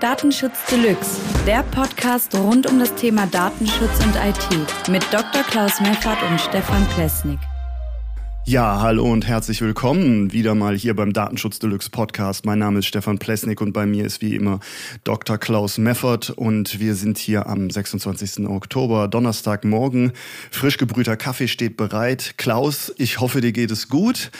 [0.00, 5.42] Datenschutz Deluxe, der Podcast rund um das Thema Datenschutz und IT mit Dr.
[5.42, 7.38] Klaus Meffert und Stefan Plesnik.
[8.46, 12.46] Ja, hallo und herzlich willkommen wieder mal hier beim Datenschutz Deluxe Podcast.
[12.46, 14.60] Mein Name ist Stefan Plesnik und bei mir ist wie immer
[15.04, 15.36] Dr.
[15.36, 18.48] Klaus Meffert und wir sind hier am 26.
[18.48, 20.12] Oktober, Donnerstagmorgen.
[20.50, 22.36] Frisch gebrühter Kaffee steht bereit.
[22.38, 24.30] Klaus, ich hoffe, dir geht es gut.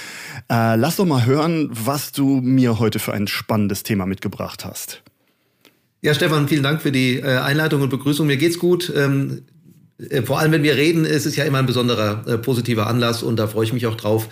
[0.51, 5.03] Äh, lass doch mal hören, was du mir heute für ein spannendes Thema mitgebracht hast.
[6.03, 8.27] Ja, Stefan, vielen Dank für die äh, Einleitung und Begrüßung.
[8.27, 8.91] Mir geht's gut.
[8.97, 9.43] Ähm,
[10.09, 13.23] äh, vor allem, wenn wir reden, ist es ja immer ein besonderer äh, positiver Anlass
[13.23, 14.29] und da freue ich mich auch drauf.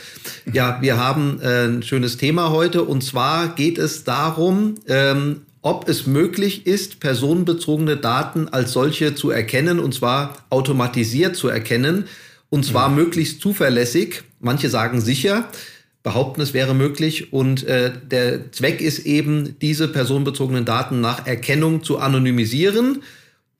[0.50, 5.90] Ja, wir haben äh, ein schönes Thema heute und zwar geht es darum, ähm, ob
[5.90, 12.04] es möglich ist, personenbezogene Daten als solche zu erkennen und zwar automatisiert zu erkennen
[12.48, 12.94] und zwar mhm.
[12.96, 14.22] möglichst zuverlässig.
[14.40, 15.50] Manche sagen sicher
[16.08, 17.34] behaupten, es wäre möglich.
[17.34, 23.02] Und äh, der Zweck ist eben, diese personenbezogenen Daten nach Erkennung zu anonymisieren,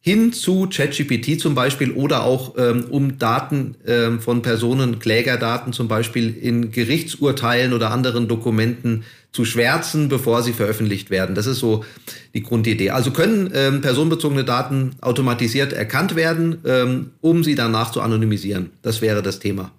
[0.00, 5.88] hin zu ChatGPT zum Beispiel oder auch ähm, um Daten ähm, von Personen, Klägerdaten zum
[5.88, 11.34] Beispiel in Gerichtsurteilen oder anderen Dokumenten zu schwärzen, bevor sie veröffentlicht werden.
[11.34, 11.84] Das ist so
[12.32, 12.90] die Grundidee.
[12.90, 18.70] Also können ähm, personenbezogene Daten automatisiert erkannt werden, ähm, um sie danach zu anonymisieren.
[18.80, 19.72] Das wäre das Thema.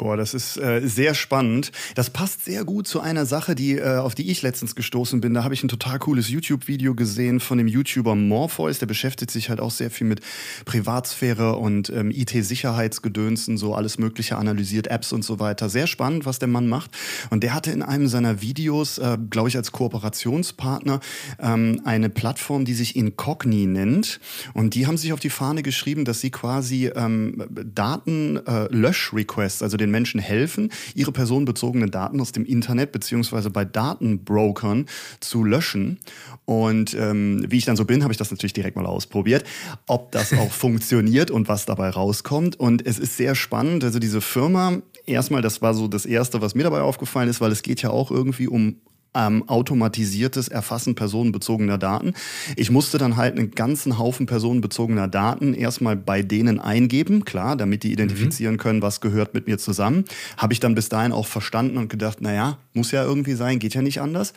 [0.00, 1.72] Boah, das ist äh, sehr spannend.
[1.94, 5.34] Das passt sehr gut zu einer Sache, die äh, auf die ich letztens gestoßen bin.
[5.34, 8.78] Da habe ich ein total cooles YouTube-Video gesehen von dem YouTuber Morpheus.
[8.78, 10.22] Der beschäftigt sich halt auch sehr viel mit
[10.64, 15.68] Privatsphäre und ähm, IT-Sicherheitsgedönsen, so alles Mögliche analysiert, Apps und so weiter.
[15.68, 16.92] Sehr spannend, was der Mann macht.
[17.28, 21.00] Und der hatte in einem seiner Videos, äh, glaube ich, als Kooperationspartner
[21.38, 24.18] ähm, eine Plattform, die sich Incogni nennt.
[24.54, 29.89] Und die haben sich auf die Fahne geschrieben, dass sie quasi ähm, Daten-Lösch-Requests, also den
[29.90, 34.86] den Menschen helfen, ihre personenbezogenen Daten aus dem Internet beziehungsweise bei Datenbrokern
[35.20, 35.98] zu löschen.
[36.44, 39.44] Und ähm, wie ich dann so bin, habe ich das natürlich direkt mal ausprobiert,
[39.86, 42.58] ob das auch funktioniert und was dabei rauskommt.
[42.58, 43.84] Und es ist sehr spannend.
[43.84, 47.52] Also diese Firma, erstmal, das war so das Erste, was mir dabei aufgefallen ist, weil
[47.52, 48.76] es geht ja auch irgendwie um
[49.14, 52.14] ähm, automatisiertes Erfassen personenbezogener Daten.
[52.56, 57.82] Ich musste dann halt einen ganzen Haufen personenbezogener Daten erstmal bei denen eingeben, klar, damit
[57.82, 58.58] die identifizieren mhm.
[58.58, 60.04] können, was gehört mit mir zusammen.
[60.36, 63.74] Habe ich dann bis dahin auch verstanden und gedacht, naja, muss ja irgendwie sein, geht
[63.74, 64.32] ja nicht anders.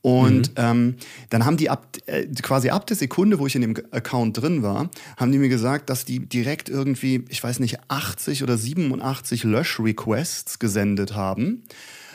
[0.00, 0.54] Und mhm.
[0.56, 0.94] ähm,
[1.30, 4.62] dann haben die ab, äh, quasi ab der Sekunde, wo ich in dem Account drin
[4.62, 9.44] war, haben die mir gesagt, dass die direkt irgendwie, ich weiß nicht, 80 oder 87
[9.44, 11.62] Lösch-Requests gesendet haben.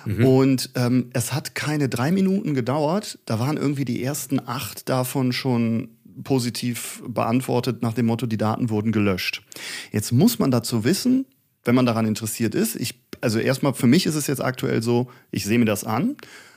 [0.05, 0.25] Mhm.
[0.25, 3.19] Und ähm, es hat keine drei Minuten gedauert.
[3.25, 5.89] Da waren irgendwie die ersten acht davon schon
[6.23, 9.43] positiv beantwortet nach dem Motto, die Daten wurden gelöscht.
[9.91, 11.25] Jetzt muss man dazu wissen,
[11.63, 15.09] wenn man daran interessiert ist, ich, also erstmal für mich ist es jetzt aktuell so,
[15.31, 16.15] ich sehe mir das an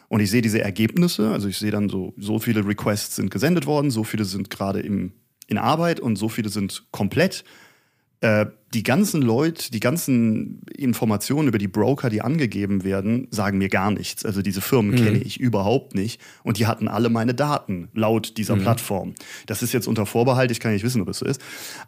[0.09, 3.67] und ich sehe diese Ergebnisse, also ich sehe dann so, so viele Requests sind gesendet
[3.67, 5.13] worden, so viele sind gerade im,
[5.47, 7.45] in Arbeit und so viele sind komplett.
[8.23, 13.69] Äh, die ganzen Leute, die ganzen Informationen über die Broker, die angegeben werden, sagen mir
[13.69, 14.25] gar nichts.
[14.25, 15.05] Also diese Firmen mhm.
[15.05, 16.21] kenne ich überhaupt nicht.
[16.45, 18.61] Und die hatten alle meine Daten laut dieser mhm.
[18.61, 19.15] Plattform.
[19.47, 21.41] Das ist jetzt unter Vorbehalt, ich kann nicht wissen, ob es so ist.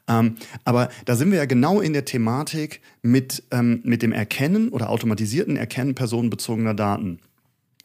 [0.09, 0.35] Ähm,
[0.65, 4.91] aber da sind wir ja genau in der Thematik mit, ähm, mit dem Erkennen oder
[4.91, 7.21] automatisierten Erkennen personenbezogener Daten.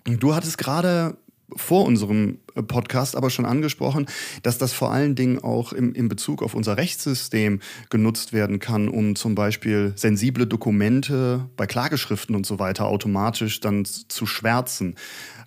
[0.05, 1.17] Du hattest gerade
[1.55, 4.07] vor unserem äh, Podcast aber schon angesprochen,
[4.43, 8.87] dass das vor allen Dingen auch im, in Bezug auf unser Rechtssystem genutzt werden kann,
[8.87, 14.95] um zum Beispiel sensible Dokumente bei Klageschriften und so weiter automatisch dann zu schwärzen.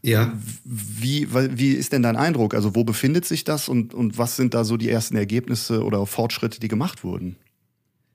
[0.03, 0.33] Ja.
[0.65, 2.55] Wie, wie ist denn dein Eindruck?
[2.55, 6.05] Also wo befindet sich das und, und was sind da so die ersten Ergebnisse oder
[6.07, 7.37] Fortschritte, die gemacht wurden?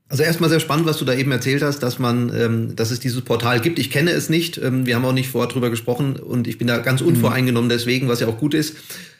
[0.09, 3.01] Also erstmal sehr spannend, was du da eben erzählt hast, dass man, ähm, dass es
[3.01, 3.77] dieses Portal gibt.
[3.77, 4.57] Ich kenne es nicht.
[4.57, 7.09] Ähm, wir haben auch nicht vorher drüber gesprochen und ich bin da ganz mhm.
[7.09, 8.75] unvoreingenommen deswegen, was ja auch gut ist.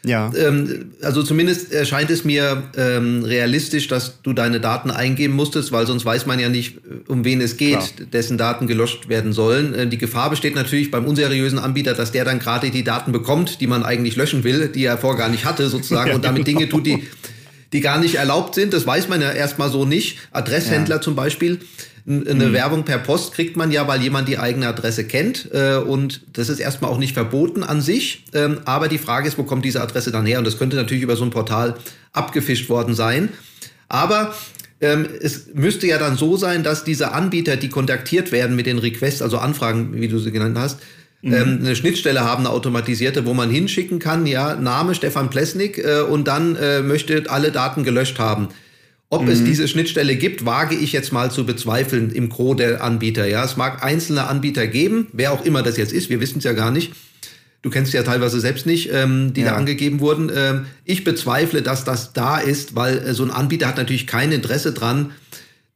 [0.05, 0.31] Ja.
[0.37, 5.85] Ähm, also zumindest erscheint es mir ähm, realistisch, dass du deine Daten eingeben musstest, weil
[5.85, 8.07] sonst weiß man ja nicht, äh, um wen es geht, Klar.
[8.13, 9.73] dessen Daten gelöscht werden sollen.
[9.73, 13.59] Äh, die Gefahr besteht natürlich beim unseriösen Anbieter, dass der dann gerade die Daten bekommt,
[13.59, 16.45] die man eigentlich löschen will, die er vorher gar nicht hatte sozusagen ja, und damit
[16.45, 16.59] genau.
[16.59, 17.03] Dinge tut, die
[17.73, 18.73] die gar nicht erlaubt sind.
[18.73, 20.19] Das weiß man ja erstmal so nicht.
[20.31, 21.01] Adresshändler ja.
[21.01, 21.59] zum Beispiel.
[22.05, 22.53] Eine mhm.
[22.53, 25.49] Werbung per Post kriegt man ja, weil jemand die eigene Adresse kennt.
[25.53, 28.23] Äh, und das ist erstmal auch nicht verboten an sich.
[28.33, 30.39] Ähm, aber die Frage ist, wo kommt diese Adresse dann her?
[30.39, 31.75] Und das könnte natürlich über so ein Portal
[32.13, 33.29] abgefischt worden sein.
[33.89, 34.33] Aber
[34.79, 38.77] ähm, es müsste ja dann so sein, dass diese Anbieter, die kontaktiert werden mit den
[38.77, 40.79] Requests, also Anfragen, wie du sie genannt hast,
[41.27, 41.33] mhm.
[41.33, 46.01] ähm, eine Schnittstelle haben, eine automatisierte, wo man hinschicken kann, ja, Name Stefan Plesnik äh,
[46.01, 48.49] und dann äh, möchte alle Daten gelöscht haben.
[49.09, 49.29] Ob mhm.
[49.29, 53.25] es diese Schnittstelle gibt, wage ich jetzt mal zu bezweifeln im Gros der Anbieter.
[53.25, 56.43] Ja, es mag einzelne Anbieter geben, wer auch immer das jetzt ist, wir wissen es
[56.43, 56.93] ja gar nicht.
[57.61, 59.51] Du kennst ja teilweise selbst nicht, ähm, die ja.
[59.51, 60.31] da angegeben wurden.
[60.33, 64.31] Ähm, ich bezweifle, dass das da ist, weil äh, so ein Anbieter hat natürlich kein
[64.31, 65.11] Interesse dran,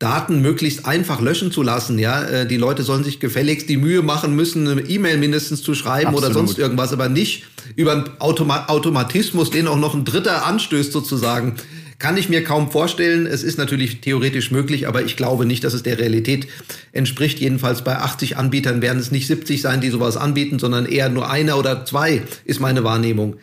[0.01, 2.00] Daten möglichst einfach löschen zu lassen.
[2.00, 5.75] Ja, äh, die Leute sollen sich gefälligst die Mühe machen müssen, eine E-Mail mindestens zu
[5.75, 6.25] schreiben Absolut.
[6.25, 7.44] oder sonst irgendwas, aber nicht
[7.75, 11.56] über einen Automa Automatismus, den auch noch ein Dritter anstößt sozusagen.
[12.00, 13.27] Kann ich mir kaum vorstellen.
[13.27, 16.48] Es ist natürlich theoretisch möglich, aber ich glaube nicht, dass es der Realität
[16.94, 17.39] entspricht.
[17.39, 21.30] Jedenfalls bei 80 Anbietern werden es nicht 70 sein, die sowas anbieten, sondern eher nur
[21.30, 23.36] einer oder zwei, ist meine Wahrnehmung.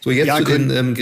[0.00, 0.96] So, jetzt ja, zu den ähm,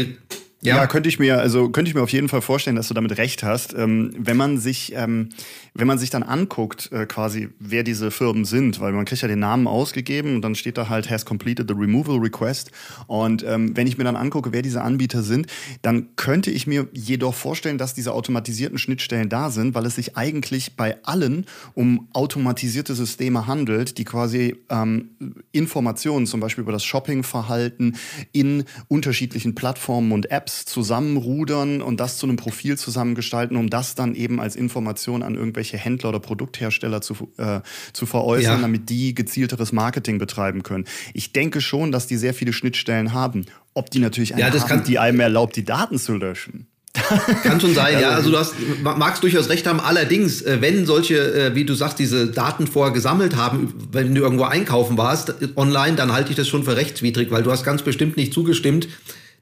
[0.60, 0.76] ja.
[0.76, 3.16] ja, könnte ich mir, also könnte ich mir auf jeden Fall vorstellen, dass du damit
[3.16, 3.75] recht hast.
[3.75, 5.28] Ähm, wenn man sich, ähm,
[5.75, 9.28] wenn man sich dann anguckt, äh, quasi, wer diese Firmen sind, weil man kriegt ja
[9.28, 12.72] den Namen ausgegeben und dann steht da halt has completed the removal request.
[13.06, 15.46] Und ähm, wenn ich mir dann angucke, wer diese Anbieter sind,
[15.82, 20.16] dann könnte ich mir jedoch vorstellen, dass diese automatisierten Schnittstellen da sind, weil es sich
[20.16, 25.11] eigentlich bei allen um automatisierte Systeme handelt, die quasi ähm,
[25.52, 27.96] Informationen, zum Beispiel über das Shoppingverhalten
[28.32, 33.94] in unterschiedlichen Plattformen und Apps Apps zusammenrudern und das zu einem Profil zusammengestalten, um das
[33.94, 37.60] dann eben als Information an irgendwelche Händler oder Produkthersteller zu, äh,
[37.92, 38.62] zu veräußern, ja.
[38.62, 40.86] damit die gezielteres Marketing betreiben können.
[41.12, 43.44] Ich denke schon, dass die sehr viele Schnittstellen haben.
[43.74, 46.66] Ob die natürlich eine ja, haben, kann, die einem erlaubt, die Daten zu löschen.
[47.42, 48.10] Kann schon sein, ja.
[48.10, 49.80] Also du hast, magst durchaus recht haben.
[49.80, 54.22] Allerdings, äh, wenn solche, äh, wie du sagst, diese Daten vorher gesammelt haben, wenn du
[54.22, 57.82] irgendwo einkaufen warst, online, dann halte ich das schon für rechtswidrig, weil du hast ganz
[57.82, 58.88] bestimmt nicht zugestimmt,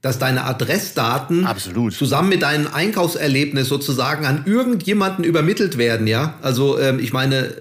[0.06, 1.92] dass deine Adressdaten Absolut.
[1.92, 6.34] zusammen mit deinem Einkaufserlebnis sozusagen an irgendjemanden übermittelt werden, ja?
[6.42, 7.54] Also ähm, ich meine,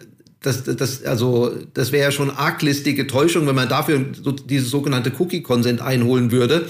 [0.44, 5.12] das, das, also, das wäre ja schon arglistige Täuschung, wenn man dafür so dieses sogenannte
[5.18, 6.68] Cookie-Consent einholen würde.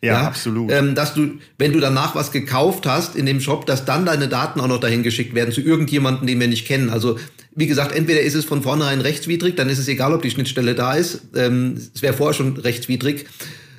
[0.00, 0.70] Ja, ja absolut.
[0.70, 4.28] Ähm, dass du, wenn du danach was gekauft hast in dem Shop, dass dann deine
[4.28, 6.88] Daten auch noch dahin geschickt werden zu irgendjemandem, den wir nicht kennen.
[6.88, 7.18] Also,
[7.56, 10.76] wie gesagt, entweder ist es von vornherein rechtswidrig, dann ist es egal, ob die Schnittstelle
[10.76, 11.22] da ist.
[11.34, 13.26] Ähm, es wäre vorher schon rechtswidrig.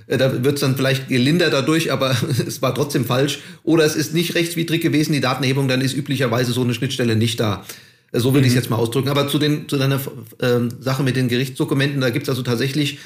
[0.08, 2.16] Äh, da wird es dann vielleicht gelindert dadurch, aber
[2.48, 3.40] es war trotzdem falsch.
[3.64, 7.40] Oder es ist nicht rechtswidrig gewesen, die Datenhebung, dann ist üblicherweise so eine Schnittstelle nicht
[7.40, 7.66] da.
[8.12, 8.46] Äh, so würde mhm.
[8.46, 9.10] ich es jetzt mal ausdrücken.
[9.10, 10.00] Aber zu, den, zu deiner
[10.40, 13.00] äh, Sache mit den Gerichtsdokumenten, da gibt es also tatsächlich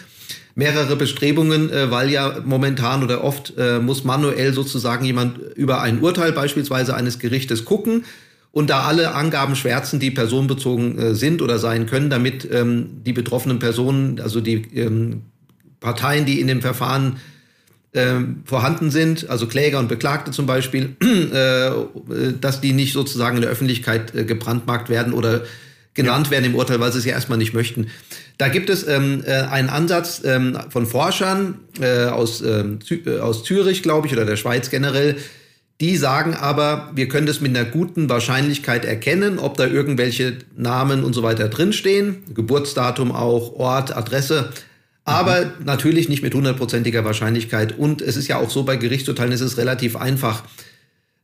[0.56, 6.02] mehrere Bestrebungen, äh, weil ja momentan oder oft äh, muss manuell sozusagen jemand über ein
[6.02, 8.06] Urteil beispielsweise eines Gerichtes gucken
[8.52, 13.14] und da alle Angaben schwärzen, die personenbezogen äh, sind oder sein können, damit ähm, die
[13.14, 15.22] betroffenen Personen, also die ähm,
[15.82, 17.18] Parteien, die in dem Verfahren
[17.92, 20.96] äh, vorhanden sind, also Kläger und Beklagte zum Beispiel,
[21.34, 25.42] äh, dass die nicht sozusagen in der Öffentlichkeit äh, gebrandmarkt werden oder
[25.94, 26.32] genannt ja.
[26.32, 27.88] werden im Urteil, weil sie es ja erstmal nicht möchten.
[28.38, 33.44] Da gibt es ähm, äh, einen Ansatz ähm, von Forschern äh, aus, ähm, äh, aus
[33.44, 35.18] Zürich, glaube ich, oder der Schweiz generell,
[35.82, 41.04] die sagen aber, wir können das mit einer guten Wahrscheinlichkeit erkennen, ob da irgendwelche Namen
[41.04, 44.52] und so weiter drinstehen, Geburtsdatum auch, Ort, Adresse,
[45.12, 45.66] aber mhm.
[45.66, 47.78] natürlich nicht mit hundertprozentiger Wahrscheinlichkeit.
[47.78, 50.44] Und es ist ja auch so, bei Gerichtsurteilen ist es relativ einfach,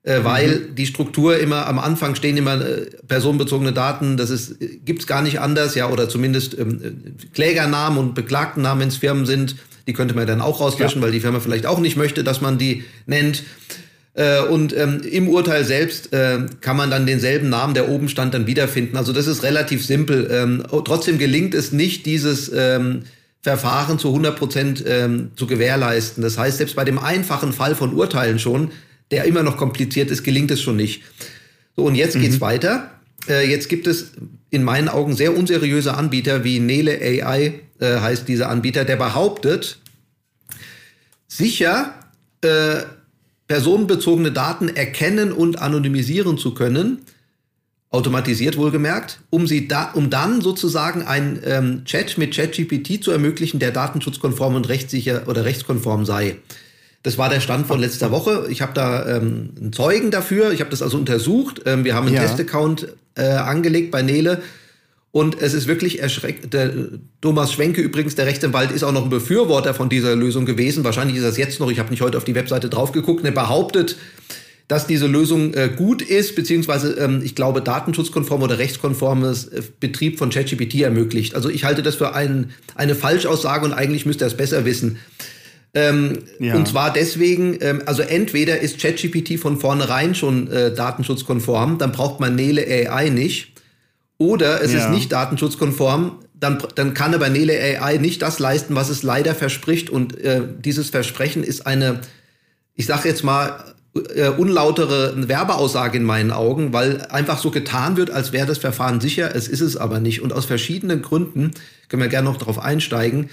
[0.03, 0.75] äh, weil mhm.
[0.75, 4.17] die Struktur immer am Anfang stehen immer äh, personenbezogene Daten.
[4.17, 4.55] Das ist
[4.85, 6.79] gibt's gar nicht anders, ja, oder zumindest ähm,
[7.33, 9.55] Klägernamen und Beklagtennamen, wenn es Firmen sind,
[9.87, 11.05] die könnte man dann auch rauslöschen, ja.
[11.05, 13.43] weil die Firma vielleicht auch nicht möchte, dass man die nennt.
[14.13, 18.33] Äh, und ähm, im Urteil selbst äh, kann man dann denselben Namen, der oben stand,
[18.33, 18.97] dann wiederfinden.
[18.97, 20.27] Also das ist relativ simpel.
[20.31, 23.03] Ähm, trotzdem gelingt es nicht, dieses ähm,
[23.47, 26.21] Verfahren zu 100 Prozent ähm, zu gewährleisten.
[26.21, 28.71] Das heißt, selbst bei dem einfachen Fall von Urteilen schon,
[29.09, 31.03] der immer noch kompliziert ist, gelingt es schon nicht.
[31.77, 32.23] So, und jetzt mhm.
[32.23, 32.91] geht's weiter.
[33.29, 34.11] Äh, jetzt gibt es
[34.49, 39.79] in meinen Augen sehr unseriöse Anbieter wie Nele AI äh, heißt dieser Anbieter, der behauptet,
[41.29, 41.93] sicher
[42.41, 42.81] äh,
[43.47, 47.05] personenbezogene Daten erkennen und anonymisieren zu können
[47.89, 53.59] automatisiert wohlgemerkt, um sie da, um dann sozusagen ein ähm, Chat mit ChatGPT zu ermöglichen,
[53.59, 56.37] der datenschutzkonform und rechtssicher oder rechtskonform sei.
[57.03, 58.47] Das war der Stand von letzter Woche.
[58.49, 60.51] Ich habe da ähm, einen Zeugen dafür.
[60.51, 61.61] Ich habe das also untersucht.
[61.65, 62.23] Ähm, wir haben einen ja.
[62.23, 64.41] Testaccount äh, angelegt bei Nele.
[65.11, 66.53] Und es ist wirklich erschreckend.
[66.53, 66.73] Der
[67.21, 70.83] Thomas Schwenke übrigens, der Rechtsanwalt, ist auch noch ein Befürworter von dieser Lösung gewesen.
[70.83, 71.71] Wahrscheinlich ist das jetzt noch.
[71.71, 73.23] Ich habe nicht heute auf die Webseite drauf geguckt.
[73.23, 73.95] Er behauptet,
[74.67, 80.17] dass diese Lösung äh, gut ist, beziehungsweise ähm, ich glaube datenschutzkonform oder rechtskonformes äh, Betrieb
[80.17, 81.35] von ChatGPT ermöglicht.
[81.35, 84.97] Also ich halte das für ein, eine Falschaussage und eigentlich müsste er es besser wissen.
[85.73, 86.55] Ähm, ja.
[86.55, 92.19] Und zwar deswegen, ähm, also entweder ist ChatGPT von vornherein schon äh, datenschutzkonform, dann braucht
[92.19, 93.53] man Nele AI nicht.
[94.17, 94.79] Oder es ja.
[94.79, 99.35] ist nicht datenschutzkonform, dann, dann kann aber Nele AI nicht das leisten, was es leider
[99.35, 99.89] verspricht.
[99.89, 102.01] Und äh, dieses Versprechen ist eine,
[102.75, 108.11] ich sage jetzt mal, äh, unlautere Werbeaussage in meinen Augen, weil einfach so getan wird,
[108.11, 109.35] als wäre das Verfahren sicher.
[109.35, 110.21] Es ist es aber nicht.
[110.21, 111.51] Und aus verschiedenen Gründen,
[111.89, 113.29] können wir gerne noch darauf einsteigen,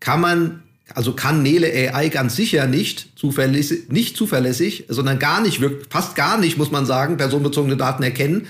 [0.00, 0.62] kann man
[0.94, 6.38] also kann Nele AI ganz sicher nicht zuverlässig, nicht zuverlässig, sondern gar nicht, fast gar
[6.38, 8.46] nicht, muss man sagen, personenbezogene Daten erkennen.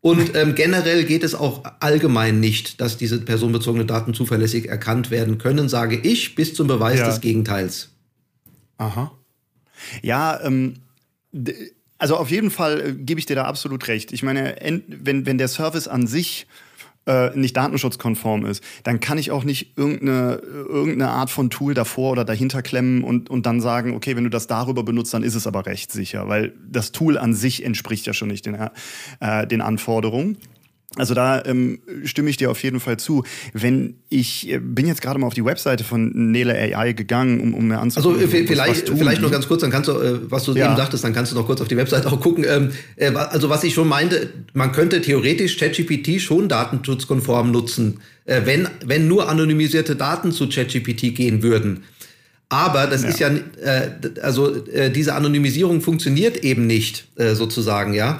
[0.00, 5.38] Und ähm, generell geht es auch allgemein nicht, dass diese personenbezogene Daten zuverlässig erkannt werden
[5.38, 7.08] können, sage ich, bis zum Beweis ja.
[7.08, 7.88] des Gegenteils.
[8.76, 9.10] Aha.
[10.02, 10.74] Ja, ähm,
[11.98, 14.12] also auf jeden Fall äh, gebe ich dir da absolut recht.
[14.12, 14.56] Ich meine,
[14.88, 16.46] wenn, wenn der Service an sich
[17.06, 22.12] äh, nicht datenschutzkonform ist, dann kann ich auch nicht irgendeine, irgendeine Art von Tool davor
[22.12, 25.34] oder dahinter klemmen und, und dann sagen, okay, wenn du das darüber benutzt, dann ist
[25.34, 28.58] es aber rechtssicher, weil das Tool an sich entspricht ja schon nicht den,
[29.20, 30.36] äh, den Anforderungen.
[30.96, 33.22] Also da ähm, stimme ich dir auf jeden Fall zu.
[33.52, 37.52] Wenn ich äh, bin jetzt gerade mal auf die Webseite von Nele AI gegangen, um,
[37.52, 38.20] um mir anzugucken.
[38.20, 40.66] Also vielleicht, vielleicht nur ganz kurz, dann kannst du, äh, was du ja.
[40.66, 42.44] eben sagtest, dann kannst du noch kurz auf die Webseite auch gucken.
[42.48, 48.40] Ähm, äh, also was ich schon meinte, man könnte theoretisch ChatGPT schon datenschutzkonform nutzen, äh,
[48.44, 51.84] wenn, wenn nur anonymisierte Daten zu ChatGPT gehen würden.
[52.48, 53.08] Aber das ja.
[53.10, 53.90] ist ja, äh,
[54.22, 58.18] also äh, diese Anonymisierung funktioniert eben nicht, äh, sozusagen, ja.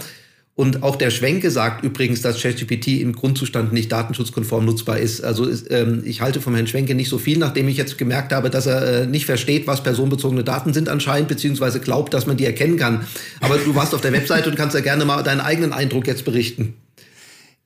[0.59, 5.23] Und auch der Schwenke sagt übrigens, dass ChatGPT im Grundzustand nicht datenschutzkonform nutzbar ist.
[5.23, 8.51] Also ähm, ich halte vom Herrn Schwenke nicht so viel, nachdem ich jetzt gemerkt habe,
[8.51, 12.45] dass er äh, nicht versteht, was personenbezogene Daten sind anscheinend, beziehungsweise glaubt, dass man die
[12.45, 13.07] erkennen kann.
[13.39, 16.25] Aber du warst auf der Webseite und kannst ja gerne mal deinen eigenen Eindruck jetzt
[16.25, 16.75] berichten.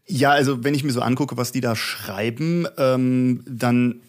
[0.07, 4.03] Ja, also wenn ich mir so angucke, was die da schreiben, ähm, dann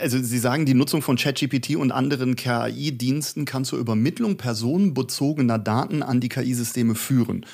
[0.00, 6.02] also Sie sagen, die Nutzung von ChatGPT und anderen KI-Diensten kann zur Übermittlung personenbezogener Daten
[6.02, 7.44] an die KI-Systeme führen.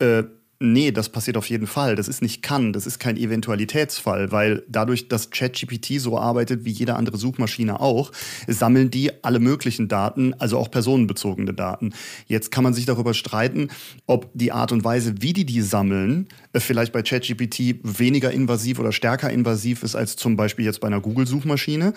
[0.00, 1.94] Äh, nee, das passiert auf jeden Fall.
[1.94, 6.70] Das ist nicht kann, das ist kein Eventualitätsfall, weil dadurch, dass ChatGPT so arbeitet wie
[6.70, 8.12] jede andere Suchmaschine auch,
[8.46, 11.92] sammeln die alle möglichen Daten, also auch personenbezogene Daten.
[12.26, 13.68] Jetzt kann man sich darüber streiten,
[14.06, 18.80] ob die Art und Weise, wie die die sammeln, äh, vielleicht bei ChatGPT weniger invasiv
[18.80, 21.92] oder stärker invasiv ist als zum Beispiel jetzt bei einer Google-Suchmaschine.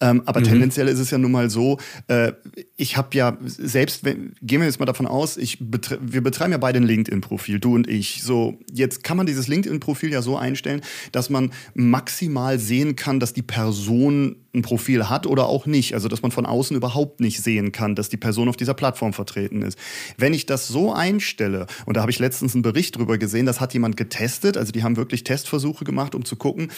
[0.00, 0.44] Ähm, aber mhm.
[0.44, 1.78] tendenziell ist es ja nun mal so,
[2.08, 2.32] äh,
[2.76, 6.52] ich habe ja selbst, wenn, gehen wir jetzt mal davon aus, ich betre wir betreiben
[6.52, 8.01] ja beide ein LinkedIn-Profil, du und ich.
[8.02, 10.82] So, jetzt kann man dieses LinkedIn-Profil ja so einstellen,
[11.12, 15.94] dass man maximal sehen kann, dass die Person ein Profil hat oder auch nicht.
[15.94, 19.12] Also, dass man von außen überhaupt nicht sehen kann, dass die Person auf dieser Plattform
[19.12, 19.78] vertreten ist.
[20.18, 23.60] Wenn ich das so einstelle, und da habe ich letztens einen Bericht drüber gesehen, das
[23.60, 26.70] hat jemand getestet, also die haben wirklich Testversuche gemacht, um zu gucken,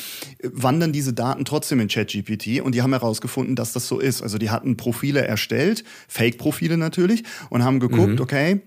[0.42, 4.22] wandern diese Daten trotzdem in ChatGPT und die haben herausgefunden, dass das so ist.
[4.22, 8.20] Also, die hatten Profile erstellt, Fake-Profile natürlich, und haben geguckt, mhm.
[8.20, 8.60] okay,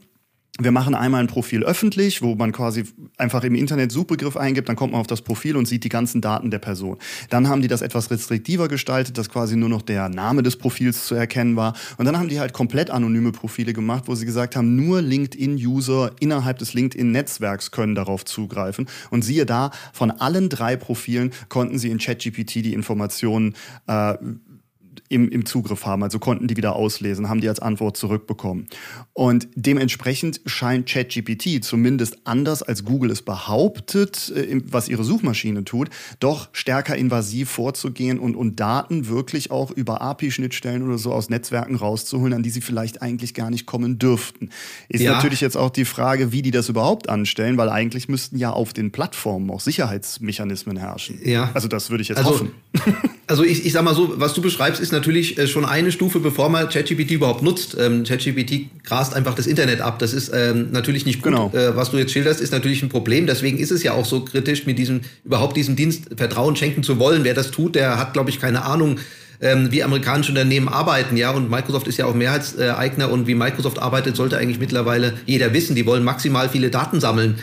[0.59, 2.83] wir machen einmal ein Profil öffentlich, wo man quasi
[3.17, 6.21] einfach im Internet Suchbegriff eingibt, dann kommt man auf das Profil und sieht die ganzen
[6.21, 6.97] Daten der Person.
[7.29, 11.05] Dann haben die das etwas restriktiver gestaltet, dass quasi nur noch der Name des Profils
[11.05, 11.73] zu erkennen war.
[11.97, 16.11] Und dann haben die halt komplett anonyme Profile gemacht, wo sie gesagt haben, nur LinkedIn-User
[16.19, 18.87] innerhalb des LinkedIn-Netzwerks können darauf zugreifen.
[19.11, 23.55] Und siehe da, von allen drei Profilen konnten sie in ChatGPT die Informationen
[23.87, 24.15] äh,
[25.09, 28.67] im, im Zugriff haben, also konnten die wieder auslesen, haben die als Antwort zurückbekommen.
[29.13, 35.89] Und dementsprechend scheint ChatGPT zumindest anders als Google es behauptet, äh, was ihre Suchmaschine tut,
[36.19, 41.75] doch stärker invasiv vorzugehen und, und Daten wirklich auch über API-Schnittstellen oder so aus Netzwerken
[41.75, 44.49] rauszuholen, an die sie vielleicht eigentlich gar nicht kommen dürften.
[44.89, 45.13] Ist ja.
[45.13, 48.73] natürlich jetzt auch die Frage, wie die das überhaupt anstellen, weil eigentlich müssten ja auf
[48.73, 51.19] den Plattformen auch Sicherheitsmechanismen herrschen.
[51.23, 51.51] Ja.
[51.53, 52.51] Also das würde ich jetzt also, hoffen.
[53.29, 56.19] Also ich, ich sag mal so, was du beschreibst, ist natürlich äh, schon eine Stufe,
[56.19, 57.77] bevor man ChatGPT überhaupt nutzt.
[57.79, 59.99] Ähm, ChatGPT grast einfach das Internet ab.
[59.99, 61.31] Das ist ähm, natürlich nicht gut.
[61.31, 61.51] Genau.
[61.53, 63.27] Äh, was du jetzt schilderst, ist natürlich ein Problem.
[63.27, 66.99] Deswegen ist es ja auch so kritisch, mit diesem überhaupt diesem Dienst Vertrauen schenken zu
[66.99, 67.23] wollen.
[67.23, 68.99] Wer das tut, der hat, glaube ich, keine Ahnung,
[69.39, 73.79] ähm, wie amerikanische Unternehmen arbeiten, ja, und Microsoft ist ja auch Mehrheitseigner und wie Microsoft
[73.79, 75.75] arbeitet, sollte eigentlich mittlerweile jeder wissen.
[75.75, 77.35] Die wollen maximal viele Daten sammeln.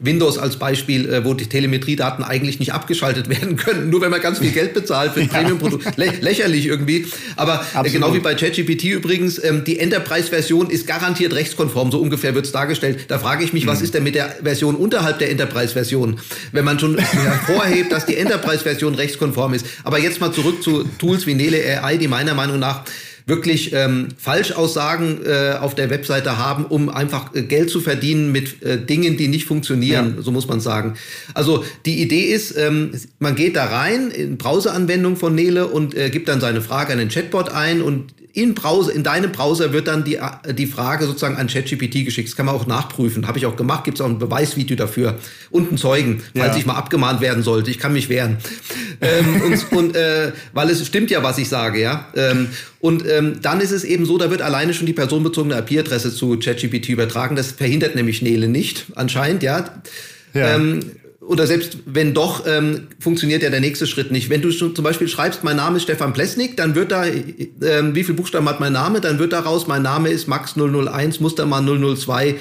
[0.00, 4.20] Windows als Beispiel, äh, wo die Telemetriedaten eigentlich nicht abgeschaltet werden können, nur wenn man
[4.20, 5.38] ganz viel Geld bezahlt für ein ja.
[5.38, 5.96] Premium-Produkt.
[5.96, 7.06] Lä lächerlich irgendwie.
[7.36, 12.34] Aber äh, genau wie bei ChatGPT übrigens, ähm, die Enterprise-Version ist garantiert rechtskonform, so ungefähr
[12.34, 13.04] wird es dargestellt.
[13.08, 13.68] Da frage ich mich, mhm.
[13.68, 16.18] was ist denn mit der Version unterhalb der Enterprise-Version?
[16.52, 19.66] Wenn man schon hervorhebt, dass die Enterprise-Version rechtskonform ist.
[19.84, 22.84] Aber jetzt mal zurück zu Tools wie Nele AI, die meiner Meinung nach
[23.30, 28.62] wirklich ähm, Falschaussagen äh, auf der Webseite haben, um einfach äh, Geld zu verdienen mit
[28.62, 30.22] äh, Dingen, die nicht funktionieren, ja.
[30.22, 30.94] so muss man sagen.
[31.32, 36.10] Also die Idee ist, ähm, man geht da rein in Browseranwendung von Nele und äh,
[36.10, 39.88] gibt dann seine Frage an den Chatbot ein und in, Browser, in deinem Browser wird
[39.88, 40.18] dann die,
[40.52, 42.28] die Frage sozusagen an ChatGPT geschickt.
[42.28, 43.26] Das kann man auch nachprüfen.
[43.26, 43.84] Habe ich auch gemacht.
[43.84, 45.18] Gibt es auch ein Beweisvideo dafür
[45.50, 46.58] und einen Zeugen, falls ja.
[46.58, 47.70] ich mal abgemahnt werden sollte.
[47.70, 48.38] Ich kann mich wehren.
[49.00, 52.08] ähm, und, und äh, weil es stimmt ja, was ich sage, ja.
[52.14, 52.48] Ähm,
[52.80, 56.38] und ähm, dann ist es eben so, da wird alleine schon die personenbezogene IP-Adresse zu
[56.38, 57.36] ChatGPT übertragen.
[57.36, 59.64] Das verhindert nämlich Nele nicht, anscheinend, ja.
[60.34, 60.54] ja.
[60.54, 60.80] Ähm,
[61.20, 64.30] oder selbst wenn doch, ähm, funktioniert ja der nächste Schritt nicht.
[64.30, 68.04] Wenn du zum Beispiel schreibst, mein Name ist Stefan Plesnik, dann wird da, äh, wie
[68.04, 69.00] viel Buchstaben hat mein Name?
[69.00, 72.36] Dann wird daraus, mein Name ist Max 001, Mustermann 002.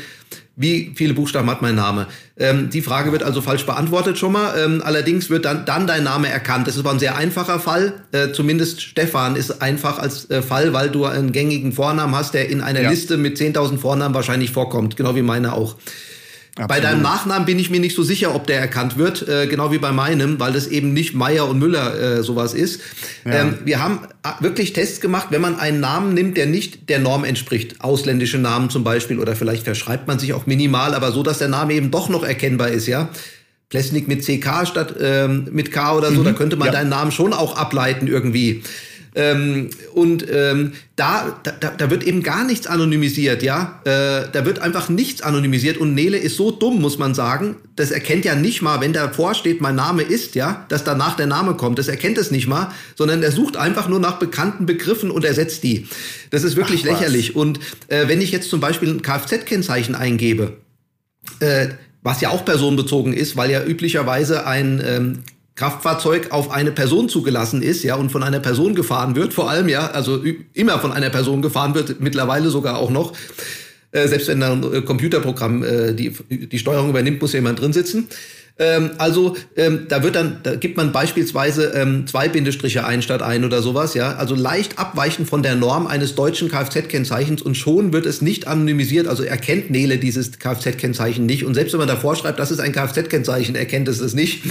[0.55, 2.07] Wie viele Buchstaben hat mein Name?
[2.37, 4.57] Ähm, die Frage wird also falsch beantwortet schon mal.
[4.57, 6.67] Ähm, allerdings wird dann, dann dein Name erkannt.
[6.67, 7.93] Das ist aber ein sehr einfacher Fall.
[8.11, 12.49] Äh, zumindest Stefan ist einfach als äh, Fall, weil du einen gängigen Vornamen hast, der
[12.49, 12.89] in einer ja.
[12.89, 14.97] Liste mit 10.000 Vornamen wahrscheinlich vorkommt.
[14.97, 15.75] Genau wie meine auch.
[16.59, 16.83] Absolut.
[16.83, 19.71] Bei deinem Nachnamen bin ich mir nicht so sicher, ob der erkannt wird, äh, genau
[19.71, 22.81] wie bei meinem, weil das eben nicht Meier und Müller äh, sowas ist.
[23.23, 23.31] Ja.
[23.31, 26.99] Ähm, wir haben äh, wirklich Tests gemacht, wenn man einen Namen nimmt, der nicht der
[26.99, 31.23] Norm entspricht, ausländische Namen zum Beispiel, oder vielleicht verschreibt man sich auch minimal, aber so,
[31.23, 33.07] dass der Name eben doch noch erkennbar ist, ja.
[33.69, 36.25] Plesnik mit CK statt ähm, mit K oder so, mhm.
[36.25, 36.71] da könnte man ja.
[36.73, 38.63] deinen Namen schon auch ableiten irgendwie.
[39.19, 43.81] Ähm, und ähm, da, da, da wird eben gar nichts anonymisiert, ja.
[43.83, 47.57] Äh, da wird einfach nichts anonymisiert und Nele ist so dumm, muss man sagen.
[47.75, 51.27] Das erkennt ja nicht mal, wenn davor steht, mein Name ist, ja, dass danach der
[51.27, 51.79] Name kommt.
[51.79, 55.63] Das erkennt es nicht mal, sondern er sucht einfach nur nach bekannten Begriffen und ersetzt
[55.63, 55.87] die.
[56.29, 57.35] Das ist wirklich Ach, lächerlich.
[57.35, 57.59] Und
[57.89, 60.53] äh, wenn ich jetzt zum Beispiel ein Kfz-Kennzeichen eingebe,
[61.41, 61.67] äh,
[62.03, 65.23] was ja auch personenbezogen ist, weil ja üblicherweise ein ähm,
[65.59, 69.67] Kraftfahrzeug auf eine Person zugelassen ist, ja, und von einer Person gefahren wird, vor allem,
[69.67, 70.23] ja, also
[70.53, 73.11] immer von einer Person gefahren wird, mittlerweile sogar auch noch.
[73.91, 76.13] Äh, selbst wenn da ein äh, Computerprogramm äh, die,
[76.47, 78.07] die Steuerung übernimmt, muss ja jemand drin sitzen.
[78.59, 83.21] Ähm, also ähm, da wird dann, da gibt man beispielsweise ähm, zwei Bindestriche ein statt
[83.21, 84.15] ein oder sowas, ja.
[84.15, 89.07] Also leicht abweichend von der Norm eines deutschen Kfz-Kennzeichens und schon wird es nicht anonymisiert.
[89.07, 91.45] Also erkennt Nele dieses Kfz-Kennzeichen nicht.
[91.45, 94.43] Und selbst wenn man davor schreibt, das ist ein Kfz-Kennzeichen, erkennt es es nicht.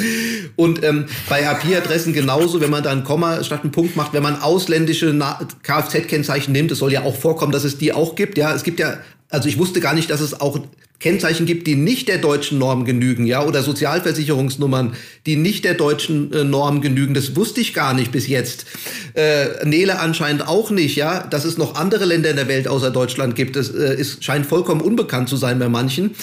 [0.57, 4.23] Und ähm, bei IP-Adressen genauso, wenn man da ein Komma statt einen Punkt macht, wenn
[4.23, 5.15] man ausländische
[5.63, 8.39] Kfz-Kennzeichen nimmt, es soll ja auch vorkommen, dass es die auch gibt.
[8.39, 8.99] Ja, es gibt ja
[9.31, 10.61] also ich wusste gar nicht, dass es auch
[11.01, 14.95] Kennzeichen gibt, die nicht der deutschen Norm genügen, ja, oder Sozialversicherungsnummern,
[15.27, 17.15] die nicht der deutschen äh, Norm genügen.
[17.15, 18.67] Das wusste ich gar nicht bis jetzt.
[19.15, 22.91] Äh, Nele anscheinend auch nicht, ja, dass es noch andere Länder in der Welt außer
[22.91, 23.55] Deutschland gibt.
[23.55, 26.17] Das äh, ist, scheint vollkommen unbekannt zu sein bei manchen.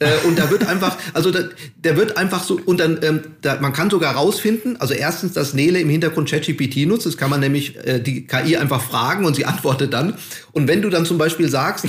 [0.00, 1.40] Äh, und da wird einfach, also da,
[1.76, 5.54] der wird einfach so, und dann, ähm, da, man kann sogar rausfinden, also erstens, dass
[5.54, 9.36] Nele im Hintergrund ChatGPT nutzt, das kann man nämlich äh, die KI einfach fragen und
[9.36, 10.14] sie antwortet dann.
[10.52, 11.86] Und wenn du dann zum Beispiel sagst,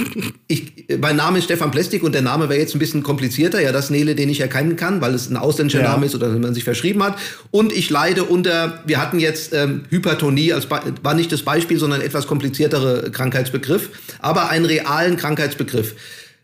[0.47, 3.71] ich, mein Name ist Stefan Plastik und der Name wäre jetzt ein bisschen komplizierter, ja,
[3.71, 5.89] das Nele, den ich erkennen kann, weil es ein ausländischer ja.
[5.89, 7.17] Name ist oder wenn man sich verschrieben hat.
[7.49, 12.01] Und ich leide unter, wir hatten jetzt ähm, Hypertonie, als war nicht das Beispiel, sondern
[12.01, 13.89] etwas kompliziertere Krankheitsbegriff,
[14.19, 15.95] aber einen realen Krankheitsbegriff.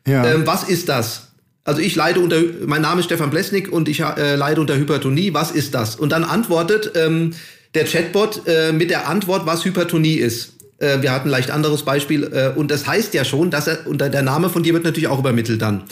[0.07, 0.25] Ja.
[0.25, 1.30] Ähm, was ist das?
[1.63, 5.33] Also ich leide unter, mein Name ist Stefan Blesnik und ich äh, leide unter Hypertonie.
[5.33, 5.95] Was ist das?
[5.95, 7.33] Und dann antwortet ähm,
[7.75, 10.53] der Chatbot äh, mit der Antwort, was Hypertonie ist.
[10.79, 12.23] Äh, wir hatten ein leicht anderes Beispiel.
[12.23, 15.07] Äh, und das heißt ja schon, dass er, unter der Name von dir wird natürlich
[15.07, 15.83] auch übermittelt dann.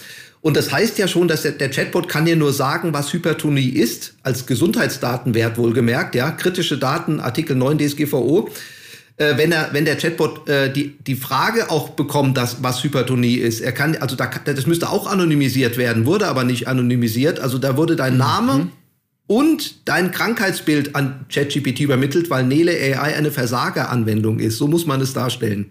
[0.41, 3.69] Und das heißt ja schon, dass der, der Chatbot kann dir nur sagen, was Hypertonie
[3.69, 8.49] ist, als Gesundheitsdatenwert wohlgemerkt, ja, kritische Daten, Artikel 9 DSGVO
[9.19, 13.36] äh, wenn er, wenn der Chatbot äh, die, die Frage auch bekommt, dass, was Hypertonie
[13.36, 13.60] ist.
[13.60, 17.39] Er kann, also da, das müsste auch anonymisiert werden, wurde aber nicht anonymisiert.
[17.39, 18.71] Also da wurde dein Name mhm.
[19.27, 24.58] und dein Krankheitsbild an ChatGPT übermittelt, weil Nele AI eine Versageranwendung ist.
[24.58, 25.65] So muss man es darstellen.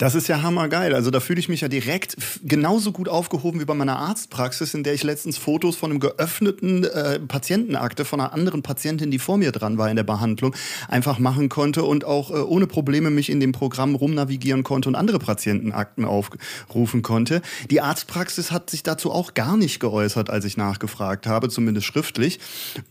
[0.00, 0.94] Das ist ja hammergeil.
[0.94, 4.82] Also da fühle ich mich ja direkt genauso gut aufgehoben wie bei meiner Arztpraxis, in
[4.82, 9.36] der ich letztens Fotos von einem geöffneten äh, Patientenakte von einer anderen Patientin, die vor
[9.36, 10.56] mir dran war in der Behandlung,
[10.88, 14.94] einfach machen konnte und auch äh, ohne Probleme mich in dem Programm rumnavigieren konnte und
[14.94, 17.42] andere Patientenakten aufrufen konnte.
[17.70, 22.40] Die Arztpraxis hat sich dazu auch gar nicht geäußert, als ich nachgefragt habe, zumindest schriftlich,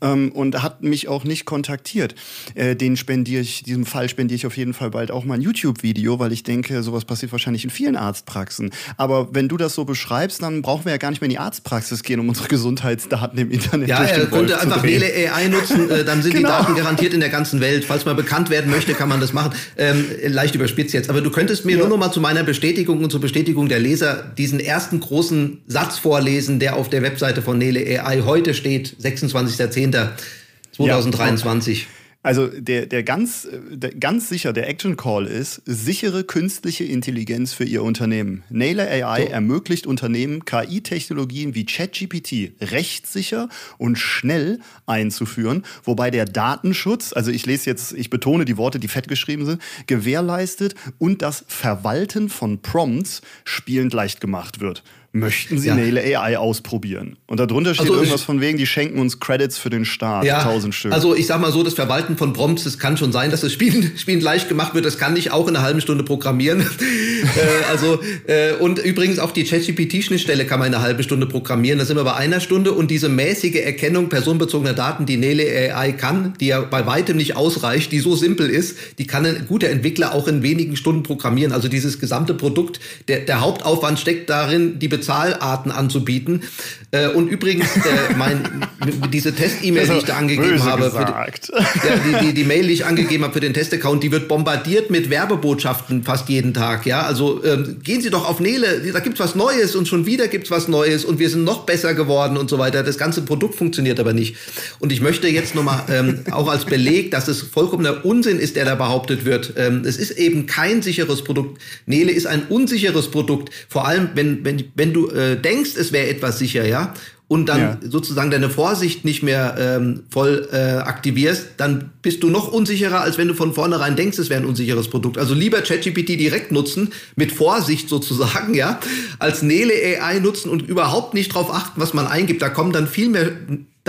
[0.02, 2.14] ähm, und hat mich auch nicht kontaktiert.
[2.54, 5.42] Äh, den spendiere ich, diesem Fall spendiere ich auf jeden Fall bald auch mal ein
[5.42, 8.72] YouTube-Video, weil ich denke, sowas sowas passiert wahrscheinlich in vielen Arztpraxen.
[8.98, 11.40] Aber wenn du das so beschreibst, dann brauchen wir ja gar nicht mehr in die
[11.40, 15.48] Arztpraxis gehen, um unsere Gesundheitsdaten im Internet ja, durch den er könnte einfach Nele AI
[15.48, 16.50] nutzen, äh, dann sind genau.
[16.50, 17.86] die Daten garantiert in der ganzen Welt.
[17.86, 19.54] Falls man bekannt werden möchte, kann man das machen.
[19.78, 21.10] Ähm, leicht überspitzt jetzt.
[21.10, 21.80] Aber du könntest mir ja.
[21.80, 25.98] nur noch mal zu meiner Bestätigung und zur Bestätigung der Leser diesen ersten großen Satz
[25.98, 31.74] vorlesen, der auf der Webseite von Nele AI heute steht, 26.10.2023.
[31.74, 31.80] Ja.
[32.22, 37.64] Also der, der, ganz, der ganz sicher, der Action Call ist, sichere künstliche Intelligenz für
[37.64, 38.44] Ihr Unternehmen.
[38.50, 39.32] Naylor AI so.
[39.32, 47.70] ermöglicht Unternehmen, KI-Technologien wie ChatGPT rechtssicher und schnell einzuführen, wobei der Datenschutz, also ich lese
[47.70, 53.22] jetzt, ich betone die Worte, die fett geschrieben sind, gewährleistet und das Verwalten von Prompts
[53.46, 54.84] spielend leicht gemacht wird.
[55.12, 55.76] Möchten Sie ja.
[55.76, 57.18] Nele AI ausprobieren?
[57.28, 60.40] Und darunter steht also irgendwas von wegen, die schenken uns Credits für den Start, ja,
[60.40, 60.92] 1000 Stück.
[60.92, 63.52] Also ich sag mal so, das Verwalten von Prompts, es kann schon sein, dass das
[63.52, 64.86] Spielen, Spielen leicht gemacht wird.
[64.86, 66.62] Das kann ich auch in einer halben Stunde programmieren.
[66.62, 71.80] äh, also äh, und übrigens auch die ChatGPT-Schnittstelle kann man in einer halben Stunde programmieren.
[71.80, 75.92] Da sind wir bei einer Stunde und diese mäßige Erkennung personenbezogener Daten, die Nele AI
[75.94, 79.70] kann, die ja bei weitem nicht ausreicht, die so simpel ist, die kann ein guter
[79.70, 81.52] Entwickler auch in wenigen Stunden programmieren.
[81.52, 86.44] Also dieses gesamte Produkt, der, der Hauptaufwand steckt darin, die Bezahlarten anzubieten.
[86.92, 88.68] Äh, und übrigens, äh, mein,
[89.14, 92.86] diese Test-E-Mail, die ich da angegeben habe, die, ja, die, die, die, Mail, die ich
[92.86, 96.86] angegeben habe für den Testaccount, die wird bombardiert mit Werbebotschaften fast jeden Tag.
[96.86, 100.28] Ja, also ähm, gehen Sie doch auf Nele, da gibt's was Neues und schon wieder
[100.28, 102.84] gibt's was Neues und wir sind noch besser geworden und so weiter.
[102.84, 104.36] Das ganze Produkt funktioniert aber nicht.
[104.80, 108.66] Und ich möchte jetzt nochmal ähm, auch als Beleg, dass es vollkommener Unsinn ist, der
[108.66, 109.54] da behauptet wird.
[109.58, 111.62] Ähm, es ist eben kein sicheres Produkt.
[111.86, 113.54] Nele ist ein unsicheres Produkt.
[113.68, 116.94] Vor allem, wenn, wenn, wenn du äh, denkst, es wäre etwas sicher, ja,
[117.30, 117.78] und dann ja.
[117.88, 123.20] sozusagen deine Vorsicht nicht mehr ähm, voll äh, aktivierst, dann bist du noch unsicherer, als
[123.20, 125.20] wenn du von vornherein denkst, es wäre ein unsicheres Produkt.
[125.20, 128.80] Also lieber ChatGPT direkt nutzen, mit Vorsicht sozusagen, ja,
[129.20, 132.42] als Nele AI nutzen und überhaupt nicht drauf achten, was man eingibt.
[132.42, 133.32] Da kommen dann viel mehr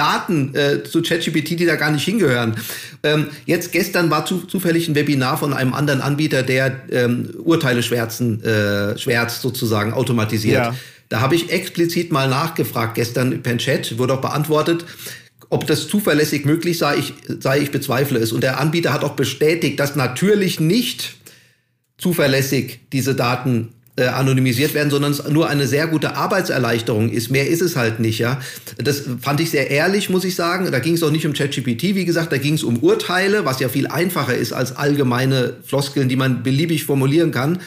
[0.01, 2.57] Daten äh, zu ChatGPT, die da gar nicht hingehören.
[3.03, 7.83] Ähm, jetzt gestern war zu, zufällig ein Webinar von einem anderen Anbieter, der ähm, Urteile
[7.83, 10.65] schwärzen, äh, schwärzt sozusagen automatisiert.
[10.65, 10.75] Ja.
[11.11, 14.87] Da habe ich explizit mal nachgefragt gestern per Chat, wurde auch beantwortet,
[15.51, 16.97] ob das zuverlässig möglich sei.
[16.97, 18.33] Ich, sei, ich bezweifle es.
[18.33, 21.17] Und der Anbieter hat auch bestätigt, dass natürlich nicht
[21.99, 27.31] zuverlässig diese Daten äh, anonymisiert werden, sondern es nur eine sehr gute Arbeitserleichterung ist.
[27.31, 28.41] Mehr ist es halt nicht, ja.
[28.79, 30.71] Das fand ich sehr ehrlich, muss ich sagen.
[30.71, 33.61] Da ging es auch nicht um ChatGPT, wie gesagt, da ging es um Urteile, was
[33.61, 37.61] ja viel einfacher ist als allgemeine Floskeln, die man beliebig formulieren kann.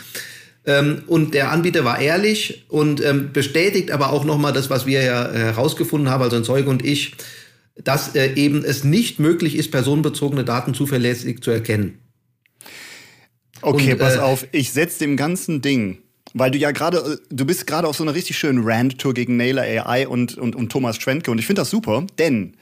[0.65, 5.03] Ähm, und der Anbieter war ehrlich und ähm, bestätigt aber auch nochmal das, was wir
[5.03, 7.15] ja herausgefunden haben, also ein Zeuge und ich,
[7.83, 11.99] dass äh, eben es nicht möglich ist, personenbezogene Daten zuverlässig zu erkennen.
[13.61, 15.99] Okay, und, pass äh, auf, ich setze dem ganzen Ding
[16.33, 19.37] weil du ja gerade, äh, du bist gerade auf so einer richtig schönen Rand-Tour gegen
[19.37, 22.53] Naylor AI und, und, und Thomas Schwentke und ich finde das super, denn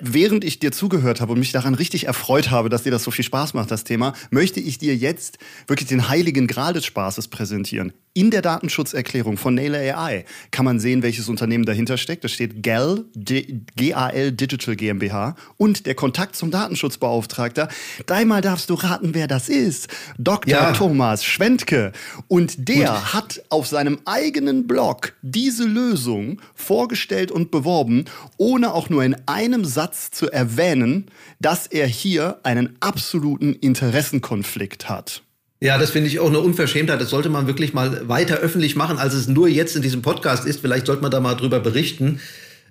[0.00, 3.10] während ich dir zugehört habe und mich daran richtig erfreut habe, dass dir das so
[3.10, 7.28] viel Spaß macht, das Thema, möchte ich dir jetzt wirklich den heiligen Gral des Spaßes
[7.28, 7.92] präsentieren.
[8.16, 12.24] In der Datenschutzerklärung von Naylor AI kann man sehen, welches Unternehmen dahinter steckt.
[12.24, 17.68] Da steht GAL, G-A-L Digital GmbH und der Kontakt zum Datenschutzbeauftragter.
[18.06, 19.88] Dreimal darfst du raten, wer das ist.
[20.16, 20.50] Dr.
[20.50, 20.72] Ja.
[20.72, 21.92] Thomas Schwentke.
[22.26, 23.12] Und der und?
[23.12, 28.06] hat auf seinem eigenen Blog diese Lösung vorgestellt und beworben,
[28.38, 31.06] ohne auch nur in einem Satz zu erwähnen,
[31.40, 35.22] dass er hier einen absoluten Interessenkonflikt hat.
[35.60, 37.00] Ja, das finde ich auch eine Unverschämtheit.
[37.00, 40.46] Das sollte man wirklich mal weiter öffentlich machen, als es nur jetzt in diesem Podcast
[40.46, 40.60] ist.
[40.60, 42.20] Vielleicht sollte man da mal drüber berichten.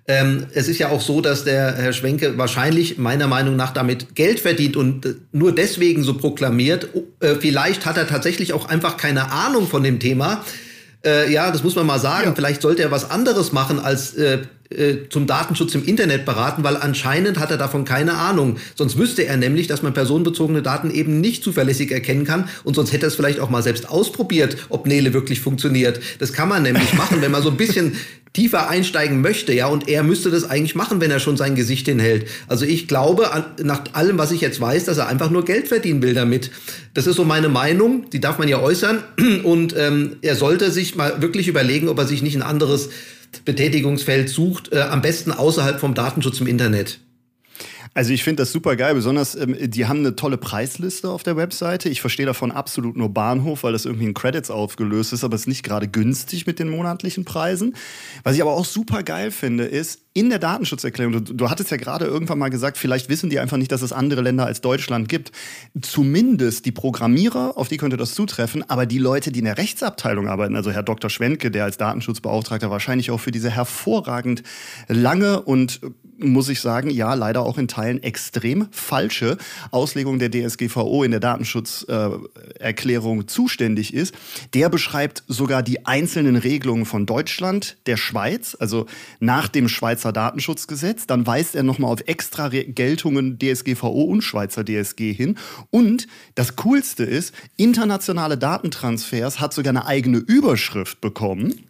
[0.08, 4.14] Ähm, es ist ja auch so, dass der Herr Schwenke wahrscheinlich meiner Meinung nach damit
[4.14, 6.90] Geld verdient und äh, nur deswegen so proklamiert.
[7.22, 10.46] Äh, vielleicht hat er tatsächlich auch einfach keine Ahnung von dem Thema.
[11.04, 12.28] Äh, ja, das muss man mal sagen.
[12.28, 12.36] Ja.
[12.36, 14.44] Vielleicht sollte er was anderes machen als äh,
[15.10, 18.58] zum Datenschutz im Internet beraten, weil anscheinend hat er davon keine Ahnung.
[18.74, 22.92] Sonst wüsste er nämlich, dass man personenbezogene Daten eben nicht zuverlässig erkennen kann und sonst
[22.92, 26.00] hätte er es vielleicht auch mal selbst ausprobiert, ob Nele wirklich funktioniert.
[26.20, 27.96] Das kann man nämlich machen, wenn man so ein bisschen
[28.34, 31.86] tiefer einsteigen möchte, ja, und er müsste das eigentlich machen, wenn er schon sein Gesicht
[31.86, 32.28] hinhält.
[32.48, 33.30] Also ich glaube,
[33.64, 36.52] nach allem, was ich jetzt weiß, dass er einfach nur Geld verdienen will damit.
[36.94, 39.04] Das ist so meine Meinung, die darf man ja äußern
[39.44, 42.90] und ähm, er sollte sich mal wirklich überlegen, ob er sich nicht ein anderes
[43.44, 47.00] Betätigungsfeld sucht, äh, am besten außerhalb vom Datenschutz im Internet.
[47.96, 51.38] Also ich finde das super geil, besonders ähm, die haben eine tolle Preisliste auf der
[51.38, 51.88] Webseite.
[51.88, 55.44] Ich verstehe davon absolut nur Bahnhof, weil das irgendwie in Credits aufgelöst ist, aber es
[55.44, 57.74] ist nicht gerade günstig mit den monatlichen Preisen.
[58.24, 61.78] Was ich aber auch super geil finde, ist, in der Datenschutzerklärung, du, du hattest ja
[61.78, 65.08] gerade irgendwann mal gesagt, vielleicht wissen die einfach nicht, dass es andere Länder als Deutschland
[65.08, 65.32] gibt.
[65.82, 70.28] Zumindest die Programmierer, auf die könnte das zutreffen, aber die Leute, die in der Rechtsabteilung
[70.28, 71.10] arbeiten, also Herr Dr.
[71.10, 74.44] Schwentke, der als Datenschutzbeauftragter wahrscheinlich auch für diese hervorragend
[74.90, 75.80] lange und
[76.18, 79.38] muss ich sagen, ja, leider auch in Teilen extrem falsche
[79.72, 84.16] Auslegung der DSGVO in der Datenschutzerklärung äh, zuständig ist.
[84.54, 88.86] Der beschreibt sogar die einzelnen Regelungen von Deutschland, der Schweiz, also
[89.20, 91.08] nach dem Schweizer Datenschutzgesetz.
[91.08, 95.38] Dann weist er nochmal auf extra Geltungen DSGVO und Schweizer DSG hin.
[95.72, 101.66] Und das Coolste ist, internationale Datentransfers hat sogar eine eigene Überschrift bekommen.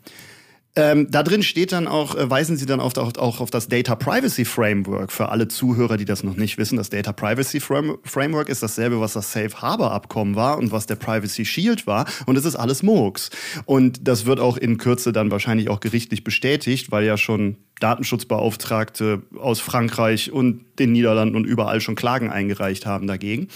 [0.77, 3.69] Ähm, da drin steht dann auch, äh, weisen Sie dann auf, auch, auch auf das
[3.69, 5.11] Data Privacy Framework.
[5.11, 9.13] Für alle Zuhörer, die das noch nicht wissen, das Data Privacy Framework ist dasselbe, was
[9.13, 12.05] das Safe Harbor Abkommen war und was der Privacy Shield war.
[12.25, 13.29] Und es ist alles Murks.
[13.65, 19.21] Und das wird auch in Kürze dann wahrscheinlich auch gerichtlich bestätigt, weil ja schon Datenschutzbeauftragte
[19.37, 23.47] aus Frankreich und den Niederlanden und überall schon Klagen eingereicht haben dagegen.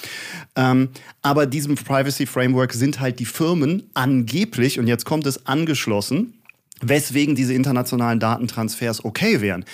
[0.56, 0.90] Ähm,
[1.22, 6.39] aber diesem Privacy Framework sind halt die Firmen angeblich, und jetzt kommt es angeschlossen,
[6.82, 9.66] weswegen diese internationalen Datentransfers okay wären.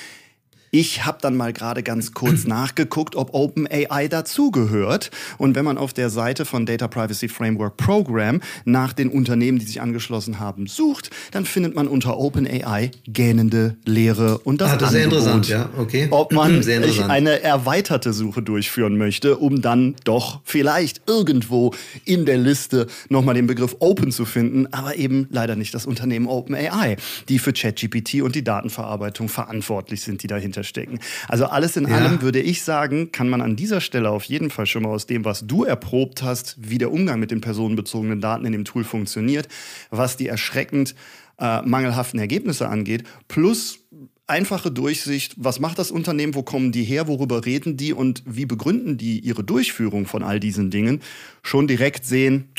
[0.78, 5.10] Ich habe dann mal gerade ganz kurz nachgeguckt, ob OpenAI dazugehört.
[5.38, 9.66] Und wenn man auf der Seite von Data Privacy Framework Program nach den Unternehmen, die
[9.66, 14.94] sich angeschlossen haben, sucht, dann findet man unter OpenAI gähnende Leere und das, ah, das
[14.94, 16.08] Angebot, ist sehr interessant, ja, okay.
[16.12, 16.62] Ob man
[17.10, 23.48] eine erweiterte Suche durchführen möchte, um dann doch vielleicht irgendwo in der Liste nochmal den
[23.48, 26.98] Begriff Open zu finden, aber eben leider nicht das Unternehmen OpenAI,
[27.30, 31.00] die für ChatGPT und die Datenverarbeitung verantwortlich sind, die dahinter stecken.
[31.28, 31.96] Also alles in ja.
[31.96, 35.06] allem würde ich sagen, kann man an dieser Stelle auf jeden Fall schon mal aus
[35.06, 38.84] dem, was du erprobt hast, wie der Umgang mit den personenbezogenen Daten in dem Tool
[38.84, 39.48] funktioniert,
[39.90, 40.96] was die erschreckend
[41.40, 43.80] äh, mangelhaften Ergebnisse angeht, plus
[44.28, 48.46] einfache Durchsicht, was macht das Unternehmen, wo kommen die her, worüber reden die und wie
[48.46, 51.02] begründen die ihre Durchführung von all diesen Dingen,
[51.44, 52.50] schon direkt sehen,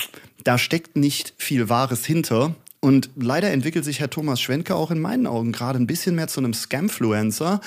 [0.44, 5.00] da steckt nicht viel Wahres hinter und leider entwickelt sich Herr Thomas Schwenke auch in
[5.00, 7.60] meinen Augen gerade ein bisschen mehr zu einem Scamfluencer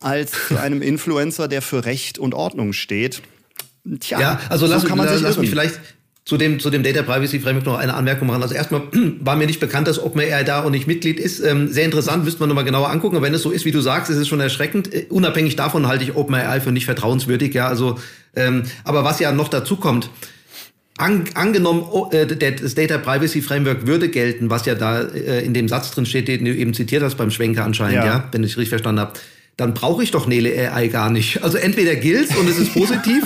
[0.00, 3.22] als zu einem Influencer, der für Recht und Ordnung steht.
[4.00, 5.78] Tja, ja, also lass, so kann man lass, sich lass mich vielleicht
[6.24, 8.42] zu dem, zu dem Data Privacy Framework noch eine Anmerkung machen.
[8.42, 8.82] Also erstmal
[9.20, 11.40] war mir nicht bekannt, dass OpenAI da und nicht Mitglied ist.
[11.40, 13.16] Ähm, sehr interessant, müsste man nochmal genauer angucken.
[13.16, 14.92] Aber wenn es so ist, wie du sagst, ist es schon erschreckend.
[14.92, 17.52] Äh, unabhängig davon halte ich OpenAI für nicht vertrauenswürdig.
[17.52, 17.98] Ja, also,
[18.34, 20.08] ähm, aber was ja noch dazu kommt,
[20.96, 25.54] an, angenommen, oh, äh, das Data Privacy Framework würde gelten, was ja da äh, in
[25.54, 28.44] dem Satz drin steht, den du eben zitiert hast beim Schwenker anscheinend, ja, ja wenn
[28.44, 29.12] ich richtig verstanden habe,
[29.56, 31.42] dann brauche ich doch Nele AI gar nicht.
[31.42, 33.24] Also entweder gilt's und es ist positiv,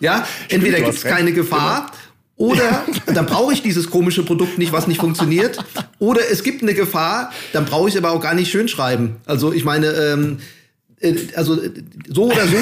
[0.00, 1.86] ja, entweder gibt's keine Gefahr.
[1.86, 1.96] Genau.
[2.38, 5.58] Oder dann brauche ich dieses komische Produkt nicht, was nicht funktioniert.
[5.98, 9.16] Oder es gibt eine Gefahr, dann brauche ich es aber auch gar nicht schön schreiben.
[9.24, 10.38] Also ich meine, ähm,
[11.00, 11.58] äh, also
[12.08, 12.56] so oder so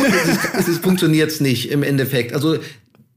[0.58, 2.34] es, es funktioniert es nicht im Endeffekt.
[2.34, 2.58] Also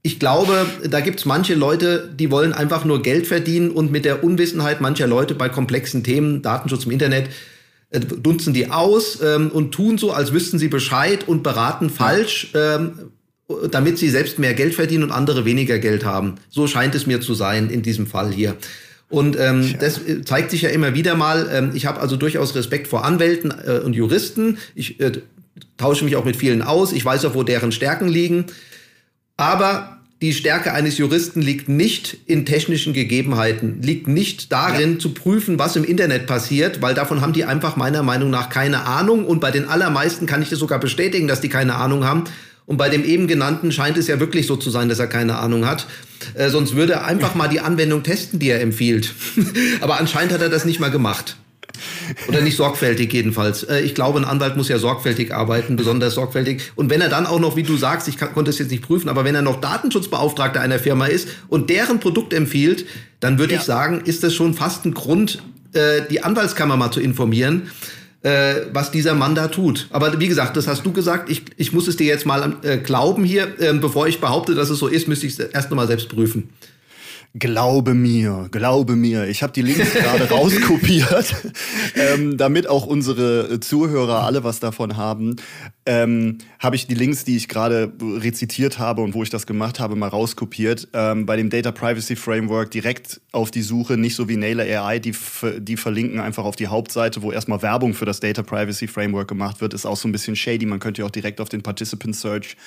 [0.07, 4.05] ich glaube, da gibt es manche Leute, die wollen einfach nur Geld verdienen und mit
[4.05, 7.27] der Unwissenheit mancher Leute bei komplexen Themen, Datenschutz im Internet,
[7.89, 12.53] äh, dunzen die aus ähm, und tun so, als wüssten sie Bescheid und beraten falsch,
[12.55, 13.11] ähm,
[13.69, 16.35] damit sie selbst mehr Geld verdienen und andere weniger Geld haben.
[16.49, 18.55] So scheint es mir zu sein in diesem Fall hier.
[19.09, 21.49] Und ähm, das äh, zeigt sich ja immer wieder mal.
[21.51, 24.57] Ähm, ich habe also durchaus Respekt vor Anwälten äh, und Juristen.
[24.73, 25.11] Ich äh,
[25.75, 26.93] tausche mich auch mit vielen aus.
[26.93, 28.45] Ich weiß auch, wo deren Stärken liegen.
[29.35, 34.99] Aber die Stärke eines Juristen liegt nicht in technischen Gegebenheiten, liegt nicht darin ja.
[34.99, 38.86] zu prüfen, was im Internet passiert, weil davon haben die einfach meiner Meinung nach keine
[38.86, 39.25] Ahnung.
[39.25, 42.23] Und bei den allermeisten kann ich das sogar bestätigen, dass die keine Ahnung haben.
[42.65, 45.38] Und bei dem eben genannten scheint es ja wirklich so zu sein, dass er keine
[45.38, 45.86] Ahnung hat.
[46.34, 49.13] Äh, sonst würde er einfach mal die Anwendung testen, die er empfiehlt.
[49.82, 51.38] Aber anscheinend hat er das nicht mal gemacht.
[52.27, 53.63] Oder nicht sorgfältig jedenfalls.
[53.63, 56.71] Äh, ich glaube, ein Anwalt muss ja sorgfältig arbeiten, besonders sorgfältig.
[56.75, 58.83] Und wenn er dann auch noch, wie du sagst, ich kann, konnte es jetzt nicht
[58.83, 62.85] prüfen, aber wenn er noch Datenschutzbeauftragter einer Firma ist und deren Produkt empfiehlt,
[63.19, 63.59] dann würde ja.
[63.59, 65.41] ich sagen, ist das schon fast ein Grund,
[65.73, 67.69] äh, die Anwaltskammer mal zu informieren
[68.23, 69.87] äh, was dieser Mann da tut.
[69.91, 71.29] Aber wie gesagt, das hast du gesagt.
[71.29, 73.47] Ich, ich muss es dir jetzt mal glauben hier.
[73.59, 76.49] Ähm, bevor ich behaupte, dass es so ist, müsste ich es erst nochmal selbst prüfen.
[77.39, 79.28] Glaube mir, glaube mir.
[79.28, 81.36] Ich habe die Links gerade rauskopiert,
[81.95, 85.36] ähm, damit auch unsere Zuhörer alle was davon haben.
[85.86, 89.80] Ähm, habe ich die Links, die ich gerade rezitiert habe und wo ich das gemacht
[89.80, 90.88] habe, mal rauskopiert.
[90.93, 95.00] Ähm, bei dem Data Privacy Framework direkt auf die Suche, nicht so wie Naylor AI,
[95.00, 95.13] die,
[95.60, 99.62] die verlinken einfach auf die Hauptseite, wo erstmal Werbung für das Data Privacy Framework gemacht
[99.62, 99.73] wird.
[99.73, 100.65] Ist auch so ein bisschen shady.
[100.65, 102.58] Man könnte ja auch direkt auf den Participant Search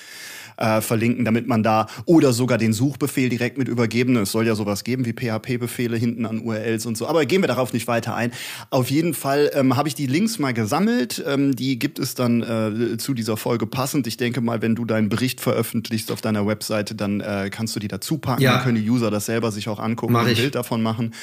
[0.61, 4.17] äh, verlinken, damit man da oder sogar den Suchbefehl direkt mit übergeben.
[4.17, 7.07] Es soll ja sowas geben wie PHP-Befehle hinten an URLs und so.
[7.07, 8.33] Aber gehen wir darauf nicht weiter ein.
[8.71, 11.23] Auf jeden Fall ähm, habe ich die Links mal gesammelt.
[11.27, 14.07] Ähm, die gibt es dann äh, zu dieser Folge passend.
[14.07, 17.81] Ich denke mal, wenn du deinen Bericht veröffentlichst auf deiner Webseite, dann äh, kannst du
[17.81, 18.43] die dazu packen.
[18.43, 18.55] Ja.
[18.55, 21.15] Dann können die User das selber sich auch angucken und ein Bild davon machen.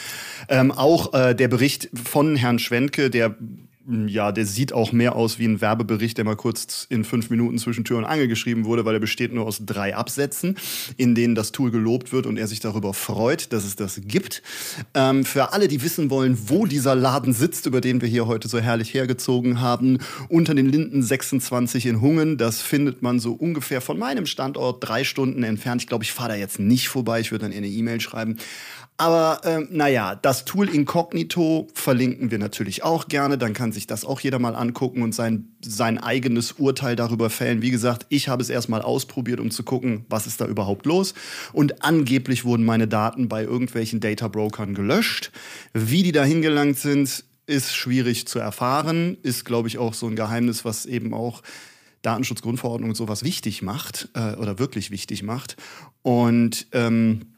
[0.49, 3.35] Ähm, auch äh, der Bericht von Herrn Schwenke, der
[4.07, 7.57] ja, der sieht auch mehr aus wie ein Werbebericht, der mal kurz in fünf Minuten
[7.57, 10.57] zwischen Tür und Angel geschrieben wurde, weil er besteht nur aus drei Absätzen,
[10.97, 14.43] in denen das Tool gelobt wird und er sich darüber freut, dass es das gibt.
[14.93, 18.49] Ähm, für alle, die wissen wollen, wo dieser Laden sitzt, über den wir hier heute
[18.49, 23.79] so herrlich hergezogen haben, unter den Linden 26 in Hungen, das findet man so ungefähr
[23.79, 25.81] von meinem Standort drei Stunden entfernt.
[25.81, 28.37] Ich glaube, ich fahre da jetzt nicht vorbei, ich würde dann eher eine E-Mail schreiben.
[28.99, 33.37] Aber ähm, naja, das Tool Incognito verlinken wir natürlich auch gerne.
[33.37, 37.61] Dann kann sich das auch jeder mal angucken und sein, sein eigenes Urteil darüber fällen.
[37.61, 41.13] Wie gesagt, ich habe es erstmal ausprobiert, um zu gucken, was ist da überhaupt los.
[41.53, 45.31] Und angeblich wurden meine Daten bei irgendwelchen Data Brokern gelöscht.
[45.73, 49.17] Wie die da hingelangt sind, ist schwierig zu erfahren.
[49.21, 51.43] Ist, glaube ich, auch so ein Geheimnis, was eben auch
[52.01, 55.55] Datenschutzgrundverordnung und sowas wichtig macht äh, oder wirklich wichtig macht.
[56.01, 57.36] Und ähm,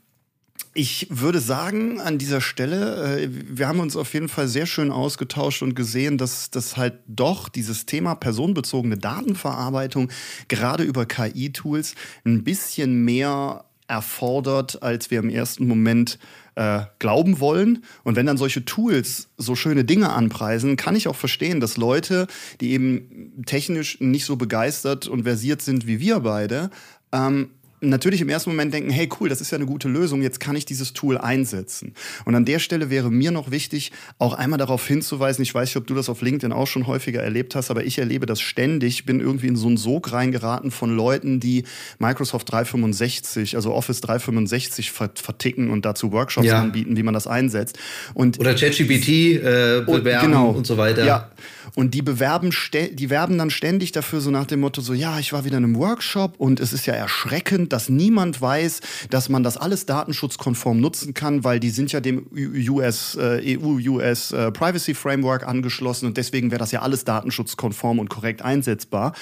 [0.74, 4.92] ich würde sagen, an dieser Stelle, äh, wir haben uns auf jeden Fall sehr schön
[4.92, 10.10] ausgetauscht und gesehen, dass das halt doch dieses Thema personenbezogene Datenverarbeitung
[10.48, 16.20] gerade über KI-Tools ein bisschen mehr erfordert, als wir im ersten Moment
[16.56, 17.84] äh, glauben wollen.
[18.04, 22.28] Und wenn dann solche Tools so schöne Dinge anpreisen, kann ich auch verstehen, dass Leute,
[22.62, 26.70] die eben technisch nicht so begeistert und versiert sind wie wir beide,
[27.12, 27.50] ähm,
[27.82, 30.56] natürlich im ersten Moment denken, hey cool, das ist ja eine gute Lösung, jetzt kann
[30.56, 31.94] ich dieses Tool einsetzen.
[32.26, 35.78] Und an der Stelle wäre mir noch wichtig, auch einmal darauf hinzuweisen, ich weiß nicht,
[35.78, 39.06] ob du das auf LinkedIn auch schon häufiger erlebt hast, aber ich erlebe das ständig,
[39.06, 41.64] bin irgendwie in so einen Sog reingeraten von Leuten, die
[42.00, 46.60] Microsoft 365, also Office 365 verticken und dazu Workshops ja.
[46.60, 47.78] anbieten, wie man das einsetzt.
[48.14, 50.50] Und Oder ChatGPT äh, bewerben genau.
[50.50, 51.06] und so weiter.
[51.06, 51.30] Ja.
[51.76, 55.34] Und die bewerben, die werben dann ständig dafür so nach dem Motto so, ja, ich
[55.34, 59.44] war wieder in einem Workshop und es ist ja erschreckend, dass niemand weiß, dass man
[59.44, 64.94] das alles datenschutzkonform nutzen kann, weil die sind ja dem US, äh, EU-US äh, Privacy
[64.94, 69.14] Framework angeschlossen und deswegen wäre das ja alles datenschutzkonform und korrekt einsetzbar.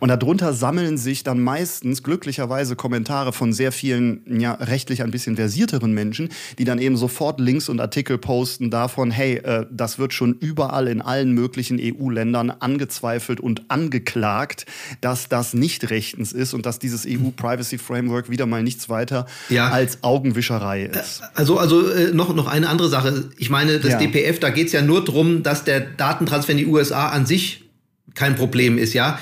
[0.00, 5.36] Und darunter sammeln sich dann meistens glücklicherweise Kommentare von sehr vielen, ja, rechtlich ein bisschen
[5.36, 10.12] versierteren Menschen, die dann eben sofort Links und Artikel posten davon, hey, äh, das wird
[10.12, 14.66] schon überall in allen möglichen EU-Ländern angezweifelt und angeklagt,
[15.00, 17.06] dass das nicht rechtens ist und dass dieses
[17.90, 19.68] EU-Privacy-Framework wieder mal nichts weiter ja.
[19.68, 21.22] als Augenwischerei ist.
[21.34, 23.30] Also, also äh, noch, noch eine andere Sache.
[23.36, 23.98] Ich meine, das ja.
[23.98, 27.69] DPF, da geht es ja nur darum, dass der Datentransfer in die USA an sich
[28.14, 29.18] kein Problem ist, ja.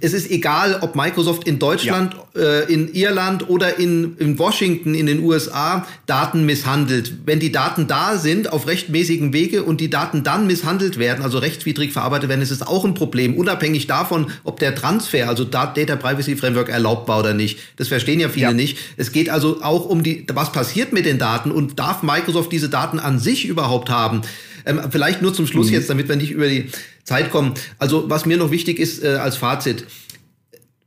[0.00, 2.42] Es ist egal, ob Microsoft in Deutschland, ja.
[2.42, 7.12] äh, in Irland oder in, in Washington in den USA Daten misshandelt.
[7.26, 11.38] Wenn die Daten da sind auf rechtmäßigen Wege und die Daten dann misshandelt werden, also
[11.38, 15.96] rechtswidrig verarbeitet werden, ist es auch ein Problem, unabhängig davon, ob der Transfer, also Data
[15.96, 17.58] Privacy Framework erlaubt war oder nicht.
[17.76, 18.52] Das verstehen ja viele ja.
[18.52, 18.78] nicht.
[18.96, 22.68] Es geht also auch um die, was passiert mit den Daten und darf Microsoft diese
[22.68, 24.22] Daten an sich überhaupt haben?
[24.66, 25.74] Ähm, vielleicht nur zum Schluss mhm.
[25.74, 26.70] jetzt, damit wir nicht über die
[27.04, 27.54] Zeit kommen.
[27.78, 29.86] Also was mir noch wichtig ist äh, als Fazit.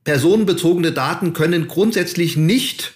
[0.04, 2.94] Personenbezogene Daten können grundsätzlich nicht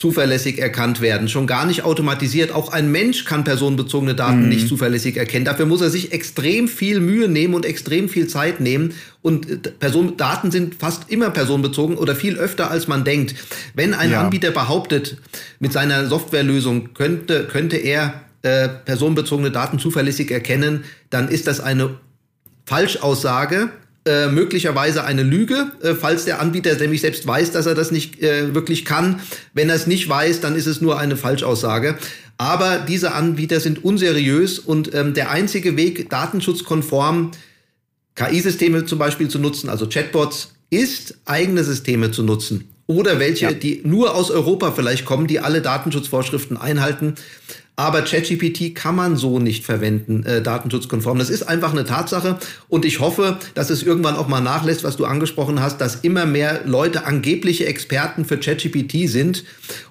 [0.00, 2.52] zuverlässig erkannt werden, schon gar nicht automatisiert.
[2.52, 4.48] Auch ein Mensch kann personenbezogene Daten mhm.
[4.48, 5.44] nicht zuverlässig erkennen.
[5.44, 8.94] Dafür muss er sich extrem viel Mühe nehmen und extrem viel Zeit nehmen.
[9.20, 13.34] Und äh, Person Daten sind fast immer personenbezogen oder viel öfter, als man denkt.
[13.74, 14.22] Wenn ein ja.
[14.22, 15.18] Anbieter behauptet,
[15.58, 21.96] mit seiner Softwarelösung könnte, könnte er äh, personenbezogene Daten zuverlässig erkennen, dann ist das eine
[22.66, 23.70] Falschaussage,
[24.06, 28.22] äh, möglicherweise eine Lüge, äh, falls der Anbieter nämlich selbst weiß, dass er das nicht
[28.22, 29.20] äh, wirklich kann.
[29.52, 31.98] Wenn er es nicht weiß, dann ist es nur eine Falschaussage.
[32.38, 37.32] Aber diese Anbieter sind unseriös und ähm, der einzige Weg, datenschutzkonform
[38.14, 43.52] KI-Systeme zum Beispiel zu nutzen, also Chatbots, ist eigene Systeme zu nutzen oder welche, ja.
[43.52, 47.14] die nur aus Europa vielleicht kommen, die alle Datenschutzvorschriften einhalten.
[47.80, 51.18] Aber ChatGPT kann man so nicht verwenden, äh, datenschutzkonform.
[51.18, 52.38] Das ist einfach eine Tatsache.
[52.68, 56.26] Und ich hoffe, dass es irgendwann auch mal nachlässt, was du angesprochen hast, dass immer
[56.26, 59.44] mehr Leute angebliche Experten für ChatGPT sind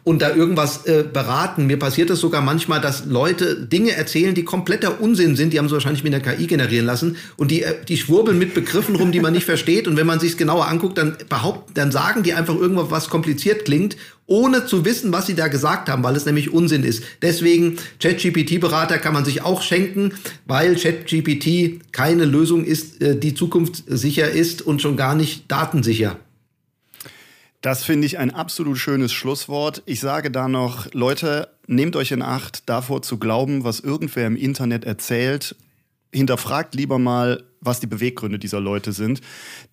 [0.10, 1.68] und da irgendwas äh, beraten.
[1.68, 5.54] Mir passiert es sogar manchmal, dass Leute Dinge erzählen, die kompletter Unsinn sind.
[5.54, 7.18] Die haben sie wahrscheinlich mit der KI generieren lassen.
[7.38, 9.88] Und die, äh, die schwurbeln mit Begriffen rum, die man nicht versteht.
[9.88, 13.66] Und wenn man sich genauer anguckt, dann behaupten, dann sagen die einfach irgendwas, was kompliziert
[13.66, 17.04] klingt ohne zu wissen, was sie da gesagt haben, weil es nämlich Unsinn ist.
[17.24, 20.14] Deswegen ChatGPT-Berater kann man sich auch schenken,
[20.46, 26.18] weil ChatGPT keine Lösung ist, äh, die zukunftssicher ist und schon gar nicht datensicher.
[27.62, 29.84] Das finde ich ein absolut schönes Schlusswort.
[29.86, 34.38] Ich sage da noch, Leute, nehmt euch in Acht, davor zu glauben, was irgendwer im
[34.38, 35.56] Internet erzählt.
[36.14, 39.22] Hinterfragt lieber mal, was die Beweggründe dieser Leute sind.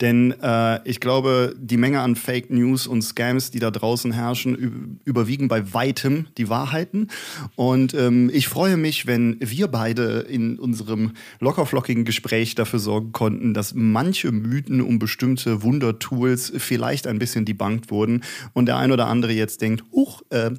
[0.01, 5.01] Denn äh, ich glaube, die Menge an Fake News und Scams, die da draußen herrschen,
[5.05, 7.09] überwiegen bei weitem die Wahrheiten.
[7.55, 13.55] Und ähm, ich freue mich, wenn wir beide in unserem lockerflockigen Gespräch dafür sorgen konnten,
[13.55, 18.23] dass manche Mythen um bestimmte Wundertools vielleicht ein bisschen debunked wurden
[18.53, 20.51] und der ein oder andere jetzt denkt, huch, äh,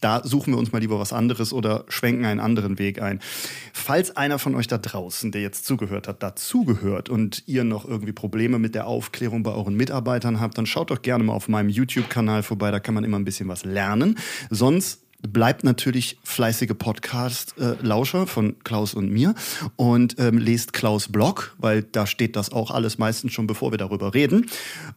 [0.00, 3.20] da suchen wir uns mal lieber was anderes oder schwenken einen anderen Weg ein.
[3.72, 8.12] Falls einer von euch da draußen, der jetzt zugehört hat, dazugehört und ihr noch irgendwie
[8.12, 11.68] Probleme mit der Aufklärung bei euren Mitarbeitern habt, dann schaut doch gerne mal auf meinem
[11.68, 14.18] YouTube-Kanal vorbei, da kann man immer ein bisschen was lernen.
[14.50, 19.34] Sonst bleibt natürlich fleißige Podcast-Lauscher von Klaus und mir
[19.76, 23.78] und ähm, lest Klaus Blog, weil da steht das auch alles meistens schon, bevor wir
[23.78, 24.46] darüber reden.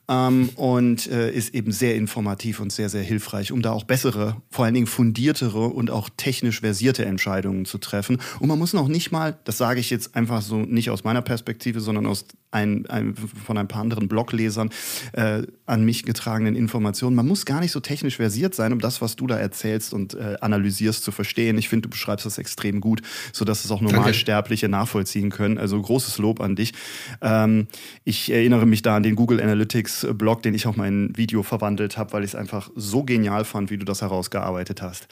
[0.07, 4.37] Ähm, und äh, ist eben sehr informativ und sehr, sehr hilfreich, um da auch bessere,
[4.49, 8.17] vor allen Dingen fundiertere und auch technisch versierte Entscheidungen zu treffen.
[8.39, 11.21] Und man muss noch nicht mal, das sage ich jetzt einfach so nicht aus meiner
[11.21, 14.69] Perspektive, sondern aus ein, ein, von ein paar anderen Bloglesern
[15.13, 17.15] äh, an mich getragenen Informationen.
[17.15, 20.15] Man muss gar nicht so technisch versiert sein, um das, was du da erzählst und
[20.15, 21.57] äh, analysierst, zu verstehen.
[21.57, 23.01] Ich finde, du beschreibst das extrem gut,
[23.33, 25.57] sodass es auch Normalsterbliche nachvollziehen können.
[25.57, 26.73] Also großes Lob an dich.
[27.21, 27.67] Ähm,
[28.03, 31.97] ich erinnere mich da an den Google Analytics Blog, den ich auch mein Video verwandelt
[31.97, 35.07] habe, weil ich es einfach so genial fand, wie du das herausgearbeitet hast.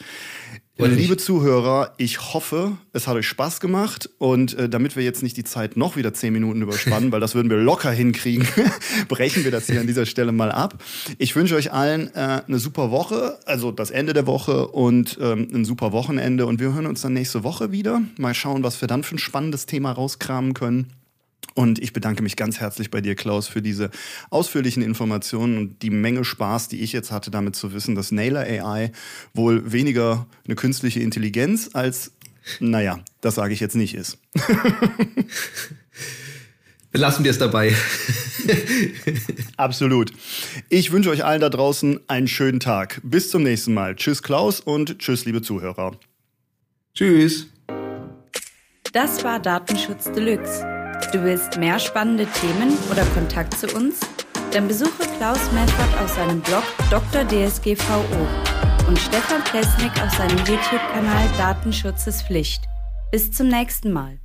[0.78, 5.24] Und liebe Zuhörer, ich hoffe, es hat euch Spaß gemacht und äh, damit wir jetzt
[5.24, 8.48] nicht die Zeit noch wieder zehn Minuten überspannen, weil das würden wir locker hinkriegen,
[9.08, 10.84] brechen wir das hier an dieser Stelle mal ab.
[11.18, 15.48] Ich wünsche euch allen äh, eine super Woche, also das Ende der Woche und ähm,
[15.52, 18.02] ein super Wochenende und wir hören uns dann nächste Woche wieder.
[18.18, 20.94] Mal schauen, was wir dann für ein spannendes Thema rauskramen können.
[21.58, 23.90] Und ich bedanke mich ganz herzlich bei dir, Klaus, für diese
[24.30, 28.42] ausführlichen Informationen und die Menge Spaß, die ich jetzt hatte, damit zu wissen, dass Nailer
[28.42, 28.92] AI
[29.34, 32.12] wohl weniger eine künstliche Intelligenz als,
[32.60, 34.20] naja, das sage ich jetzt nicht ist.
[36.94, 37.76] Lassen wir es dabei.
[39.58, 40.14] Absolut.
[40.70, 43.02] Ich wünsche euch allen da draußen einen schönen Tag.
[43.04, 43.96] Bis zum nächsten Mal.
[43.96, 45.98] Tschüss, Klaus, und tschüss, liebe Zuhörer.
[46.94, 47.48] Tschüss.
[48.94, 50.77] Das war Datenschutz Deluxe.
[51.12, 54.00] Du willst mehr spannende Themen oder Kontakt zu uns?
[54.52, 57.24] Dann besuche Klaus Meffert auf seinem Blog Dr.
[57.26, 58.28] DSGVO
[58.88, 62.64] und Stefan Plesnik auf seinem YouTube-Kanal Datenschutz ist Pflicht.
[63.12, 64.20] Bis zum nächsten Mal.